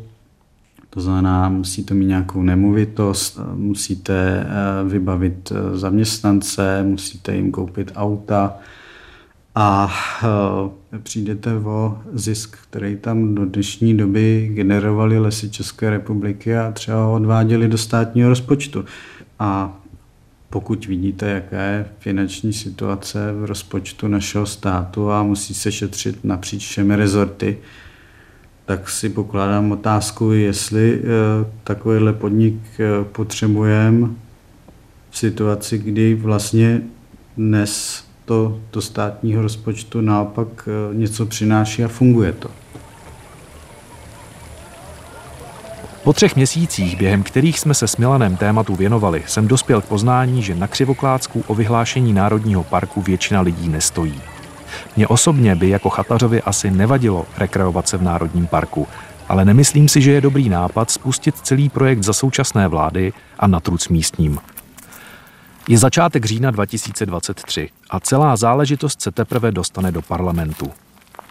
to 0.97 1.01
znamená, 1.01 1.49
musíte 1.49 1.95
mít 1.95 2.07
nějakou 2.07 2.43
nemovitost, 2.43 3.41
musíte 3.55 4.41
eh, 4.41 4.89
vybavit 4.89 5.53
eh, 5.53 5.79
zaměstnance, 5.79 6.83
musíte 6.83 7.37
jim 7.37 7.51
koupit 7.51 7.93
auta 7.95 8.55
a 9.55 9.95
eh, 10.95 10.99
přijdete 10.99 11.55
o 11.55 11.99
zisk, 12.13 12.57
který 12.71 12.97
tam 12.97 13.35
do 13.35 13.45
dnešní 13.45 13.97
doby 13.97 14.51
generovali 14.55 15.19
lesy 15.19 15.51
České 15.51 15.91
republiky 15.91 16.57
a 16.57 16.73
třeba 16.73 17.05
ho 17.05 17.15
odváděli 17.15 17.69
do 17.69 17.79
státního 17.79 18.29
rozpočtu. 18.29 18.85
A 19.39 19.81
pokud 20.51 20.87
vidíte, 20.87 21.31
jaká 21.31 21.63
je 21.63 21.87
finanční 21.99 22.53
situace 22.53 23.33
v 23.33 23.45
rozpočtu 23.45 24.09
našeho 24.09 24.47
státu 24.47 25.11
a 25.11 25.23
musí 25.23 25.55
se 25.55 25.73
šetřit 25.73 26.25
napříč 26.25 26.69
všemi 26.69 26.97
rezorty, 26.97 27.59
tak 28.67 28.91
si 28.91 29.09
pokládám 29.09 29.73
otázku, 29.73 30.33
jestli 30.33 31.01
eh, 31.01 31.05
takovýhle 31.65 32.13
podnik 32.13 32.61
eh, 32.79 33.05
potřebujeme 33.05 34.09
v 35.11 35.19
situaci, 35.19 35.79
kdy 35.79 36.15
vlastně 36.15 36.81
dnes 37.37 38.05
to 38.25 38.59
do 38.73 38.81
státního 38.81 39.43
rozpočtu 39.43 40.01
naopak 40.01 40.49
eh, 40.69 40.95
něco 40.95 41.27
přináší 41.27 41.85
a 41.85 41.89
funguje 41.89 42.33
to. 42.33 42.51
Po 46.05 46.13
třech 46.13 46.37
měsících, 46.37 46.99
během 46.99 47.23
kterých 47.23 47.59
jsme 47.61 47.75
se 47.75 47.89
s 47.89 47.97
Milanem 47.97 48.37
tématu 48.37 48.77
věnovali, 48.77 49.23
jsem 49.27 49.49
dospěl 49.49 49.81
k 49.81 49.85
poznání, 49.85 50.43
že 50.43 50.55
na 50.55 50.67
Křivoklácku 50.67 51.45
o 51.47 51.55
vyhlášení 51.55 52.13
Národního 52.13 52.65
parku 52.65 53.03
většina 53.03 53.41
lidí 53.41 53.69
nestojí. 53.69 54.21
Mně 54.97 55.09
osobně 55.09 55.55
by 55.55 55.69
jako 55.69 55.91
chatařovi 55.91 56.43
asi 56.43 56.71
nevadilo 56.71 57.27
rekreovat 57.39 57.89
se 57.89 57.97
v 57.97 58.03
Národním 58.03 58.47
parku, 58.47 58.89
ale 59.29 59.45
nemyslím 59.45 59.89
si, 59.89 60.01
že 60.01 60.13
je 60.13 60.21
dobrý 60.21 60.49
nápad 60.49 60.91
spustit 60.91 61.35
celý 61.39 61.69
projekt 61.69 62.03
za 62.03 62.13
současné 62.13 62.69
vlády 62.69 63.13
a 63.39 63.47
na 63.47 63.61
truc 63.61 63.89
místním. 63.89 64.39
Je 65.69 65.79
začátek 65.79 66.25
října 66.25 66.51
2023 66.51 67.69
a 67.91 68.01
celá 68.01 68.37
záležitost 68.37 69.03
se 69.03 69.11
teprve 69.11 69.53
dostane 69.53 69.93
do 69.93 70.03
parlamentu. 70.03 70.73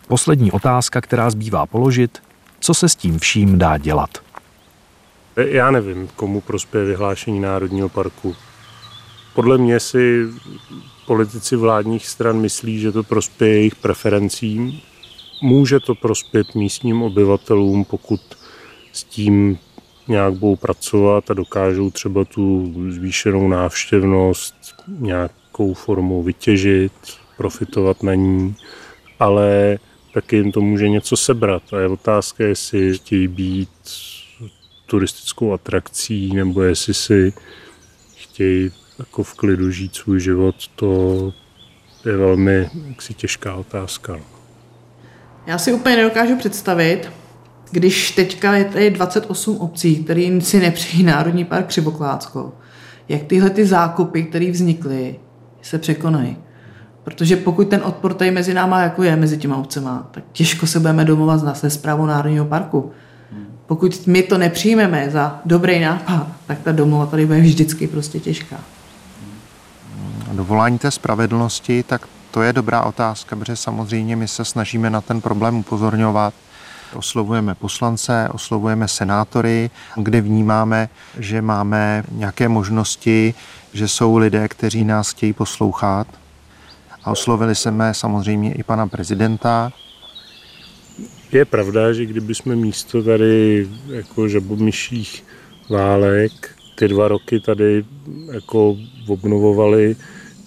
Poslední 0.07 0.51
otázka, 0.51 1.01
která 1.01 1.29
zbývá 1.29 1.65
položit, 1.65 2.21
co 2.59 2.73
se 2.73 2.89
s 2.89 2.95
tím 2.95 3.19
vším 3.19 3.57
dá 3.57 3.77
dělat. 3.77 4.09
Já 5.35 5.71
nevím, 5.71 6.07
komu 6.15 6.41
prospěje 6.41 6.85
vyhlášení 6.85 7.39
Národního 7.39 7.89
parku. 7.89 8.35
Podle 9.33 9.57
mě 9.57 9.79
si 9.79 10.25
politici 11.05 11.55
vládních 11.55 12.07
stran 12.07 12.41
myslí, 12.41 12.79
že 12.79 12.91
to 12.91 13.03
prospěje 13.03 13.55
jejich 13.55 13.75
preferencím. 13.75 14.79
Může 15.41 15.79
to 15.79 15.95
prospět 15.95 16.55
místním 16.55 17.01
obyvatelům, 17.01 17.85
pokud 17.85 18.21
s 18.91 19.03
tím 19.03 19.57
nějak 20.07 20.33
budou 20.33 20.55
pracovat 20.55 21.31
a 21.31 21.33
dokážou 21.33 21.91
třeba 21.91 22.25
tu 22.25 22.73
zvýšenou 22.89 23.47
návštěvnost 23.47 24.55
nějakou 24.87 25.73
formou 25.73 26.23
vytěžit, 26.23 26.91
profitovat 27.37 28.03
na 28.03 28.13
ní, 28.13 28.55
ale 29.19 29.79
taky 30.13 30.35
jim 30.35 30.51
to 30.51 30.61
může 30.61 30.89
něco 30.89 31.17
sebrat. 31.17 31.73
A 31.73 31.79
je 31.79 31.87
otázka, 31.87 32.43
jestli 32.43 32.97
chtějí 32.97 33.27
být 33.27 33.69
turistickou 34.85 35.53
atrakcí, 35.53 36.35
nebo 36.35 36.61
jestli 36.61 36.93
si 36.93 37.33
chtějí 38.15 38.71
jako 38.99 39.23
v 39.23 39.33
klidu 39.33 39.71
žít 39.71 39.95
svůj 39.95 40.19
život, 40.19 40.55
to 40.75 41.33
je 42.05 42.17
velmi 42.17 42.69
jaksi 42.87 43.13
těžká 43.13 43.55
otázka. 43.55 44.19
Já 45.47 45.57
si 45.57 45.73
úplně 45.73 45.95
nedokážu 45.95 46.37
představit, 46.37 47.11
když 47.71 48.11
teďka 48.11 48.55
je 48.55 48.65
tady 48.65 48.91
28 48.91 49.57
obcí, 49.57 50.03
který 50.03 50.41
si 50.41 50.59
nepřijí 50.59 51.03
Národní 51.03 51.45
park 51.45 51.67
Křivoklácko, 51.67 52.53
jak 53.09 53.23
tyhle 53.23 53.49
ty 53.49 53.65
zákupy, 53.65 54.23
které 54.23 54.51
vznikly, 54.51 55.15
se 55.61 55.77
překonají. 55.77 56.37
Protože 57.03 57.35
pokud 57.35 57.67
ten 57.67 57.81
odpor 57.83 58.13
tady 58.13 58.31
mezi 58.31 58.53
náma 58.53 58.81
jako 58.81 59.03
je, 59.03 59.15
mezi 59.15 59.37
těma 59.37 59.57
obcema, 59.57 60.09
tak 60.11 60.23
těžko 60.31 60.67
se 60.67 60.79
budeme 60.79 61.05
domovat 61.05 61.43
na 61.43 61.53
se 61.53 61.69
zprávou 61.69 62.05
Národního 62.05 62.45
parku. 62.45 62.91
Pokud 63.65 64.07
my 64.07 64.23
to 64.23 64.37
nepřijmeme 64.37 65.09
za 65.09 65.41
dobrý 65.45 65.79
nápad, 65.79 66.27
tak 66.47 66.59
ta 66.59 66.71
domova 66.71 67.05
tady 67.05 67.25
bude 67.25 67.39
vždycky 67.39 67.87
prostě 67.87 68.19
těžká 68.19 68.59
dovolání 70.35 70.79
té 70.79 70.91
spravedlnosti, 70.91 71.83
tak 71.83 72.07
to 72.31 72.41
je 72.41 72.53
dobrá 72.53 72.83
otázka, 72.83 73.35
protože 73.35 73.55
samozřejmě 73.55 74.15
my 74.15 74.27
se 74.27 74.45
snažíme 74.45 74.89
na 74.89 75.01
ten 75.01 75.21
problém 75.21 75.57
upozorňovat. 75.57 76.33
Oslovujeme 76.95 77.55
poslance, 77.55 78.29
oslovujeme 78.31 78.87
senátory, 78.87 79.69
kde 79.95 80.21
vnímáme, 80.21 80.89
že 81.19 81.41
máme 81.41 82.03
nějaké 82.11 82.49
možnosti, 82.49 83.33
že 83.73 83.87
jsou 83.87 84.17
lidé, 84.17 84.47
kteří 84.47 84.83
nás 84.83 85.09
chtějí 85.09 85.33
poslouchat. 85.33 86.07
A 87.03 87.11
oslovili 87.11 87.55
jsme 87.55 87.93
samozřejmě 87.93 88.53
i 88.53 88.63
pana 88.63 88.87
prezidenta. 88.87 89.71
Je 91.31 91.45
pravda, 91.45 91.93
že 91.93 92.05
kdybychom 92.05 92.55
místo 92.55 93.03
tady 93.03 93.67
jako 93.87 94.27
žabomyších 94.27 95.23
válek 95.69 96.55
ty 96.75 96.87
dva 96.87 97.07
roky 97.07 97.39
tady 97.39 97.85
jako 98.31 98.77
obnovovali 99.07 99.95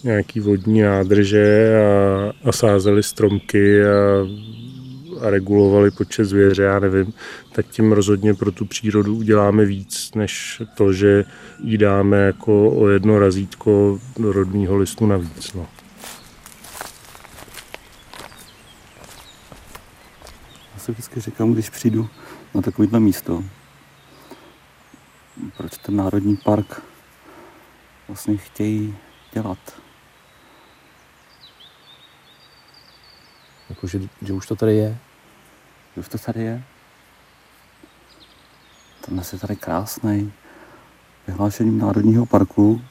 nějaký 0.05 0.41
vodní 0.41 0.83
nádrže 0.83 1.75
a, 1.79 2.49
a 2.49 2.53
sázeli 2.53 3.03
stromky 3.03 3.85
a, 3.85 4.27
a 5.21 5.31
regulovali 5.31 5.91
počet 5.91 6.25
zvěře, 6.25 6.63
já 6.63 6.79
nevím, 6.79 7.13
tak 7.53 7.67
tím 7.67 7.93
rozhodně 7.93 8.35
pro 8.35 8.53
tu 8.53 8.65
přírodu 8.65 9.17
uděláme 9.17 9.65
víc, 9.65 10.11
než 10.15 10.63
to, 10.75 10.93
že 10.93 11.25
jí 11.65 11.79
dáme 11.79 12.17
jako 12.19 12.71
o 12.71 12.89
jedno 12.89 13.19
razítko 13.19 13.99
do 14.19 14.33
rodního 14.33 14.77
listu 14.77 15.07
navíc. 15.07 15.53
No. 15.55 15.67
Já 20.75 20.81
si 20.81 20.93
vždycky 20.93 21.21
říkám, 21.21 21.53
když 21.53 21.71
přijdu 21.71 22.09
na 22.55 22.63
takovéhle 22.63 23.01
místo, 23.01 23.45
proč 25.57 25.79
ten 25.79 25.97
národní 25.97 26.37
park 26.37 26.83
vlastně 28.09 28.37
chtějí 28.37 28.97
dělat. 29.33 29.59
Jakože, 33.79 34.01
že 34.23 34.33
už 34.33 34.47
to 34.47 34.57
tady 34.57 34.77
je? 34.77 34.99
Že 35.95 36.01
už 36.01 36.09
to 36.09 36.19
tady 36.19 36.41
je. 36.41 36.62
Ten 39.01 39.23
je 39.33 39.38
tady 39.38 39.57
krásný. 39.57 40.33
Vyhlášením 41.27 41.79
Národního 41.79 42.27
parku 42.27 42.83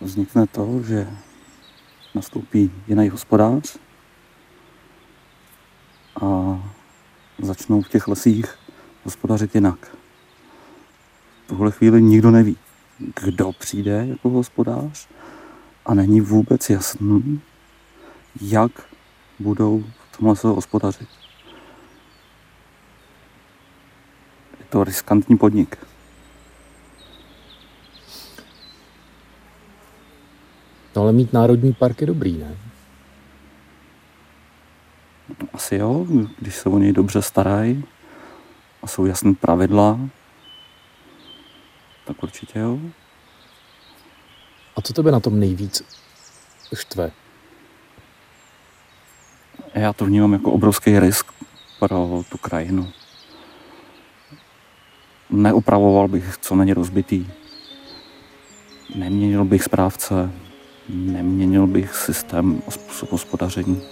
vznikne 0.00 0.46
to, 0.46 0.82
že 0.82 1.08
nastoupí 2.14 2.72
jiný 2.88 3.08
hospodář 3.08 3.78
a 6.22 6.26
začnou 7.38 7.82
v 7.82 7.88
těch 7.88 8.08
lesích 8.08 8.58
hospodařit 9.04 9.54
jinak. 9.54 9.96
V 11.44 11.48
tuhle 11.48 11.70
chvíli 11.70 12.02
nikdo 12.02 12.30
neví, 12.30 12.56
kdo 13.22 13.52
přijde 13.52 14.06
jako 14.06 14.28
hospodář 14.28 15.08
a 15.86 15.94
není 15.94 16.20
vůbec 16.20 16.70
jasný, 16.70 17.40
jak 18.40 18.90
budou 19.40 19.84
v 20.10 20.16
tomhle 20.16 20.36
se 20.36 20.48
hospodařit. 20.48 21.08
Je 24.58 24.64
to 24.68 24.84
riskantní 24.84 25.38
podnik. 25.38 25.78
No 30.96 31.02
ale 31.02 31.12
mít 31.12 31.32
národní 31.32 31.72
park 31.72 32.00
je 32.00 32.06
dobrý, 32.06 32.38
ne? 32.38 32.56
Asi 35.52 35.76
jo, 35.76 36.06
když 36.38 36.54
se 36.54 36.68
o 36.68 36.78
něj 36.78 36.92
dobře 36.92 37.22
starají 37.22 37.84
a 38.82 38.86
jsou 38.86 39.06
jasné 39.06 39.34
pravidla, 39.34 40.00
tak 42.04 42.22
určitě 42.22 42.58
jo. 42.58 42.78
A 44.76 44.82
co 44.82 44.92
tebe 44.92 45.12
na 45.12 45.20
tom 45.20 45.40
nejvíc 45.40 45.82
štve? 46.74 47.10
Já 49.80 49.92
to 49.92 50.04
vnímám 50.04 50.32
jako 50.32 50.52
obrovský 50.52 50.98
risk 50.98 51.26
pro 51.78 52.22
tu 52.28 52.38
krajinu. 52.38 52.88
Neupravoval 55.30 56.08
bych, 56.08 56.38
co 56.40 56.54
není 56.54 56.72
rozbitý. 56.72 57.26
Neměnil 58.94 59.44
bych 59.44 59.64
správce, 59.64 60.30
neměnil 60.88 61.66
bych 61.66 61.94
systém 61.94 62.62
a 62.68 62.70
způsob 62.70 63.12
hospodaření. 63.12 63.82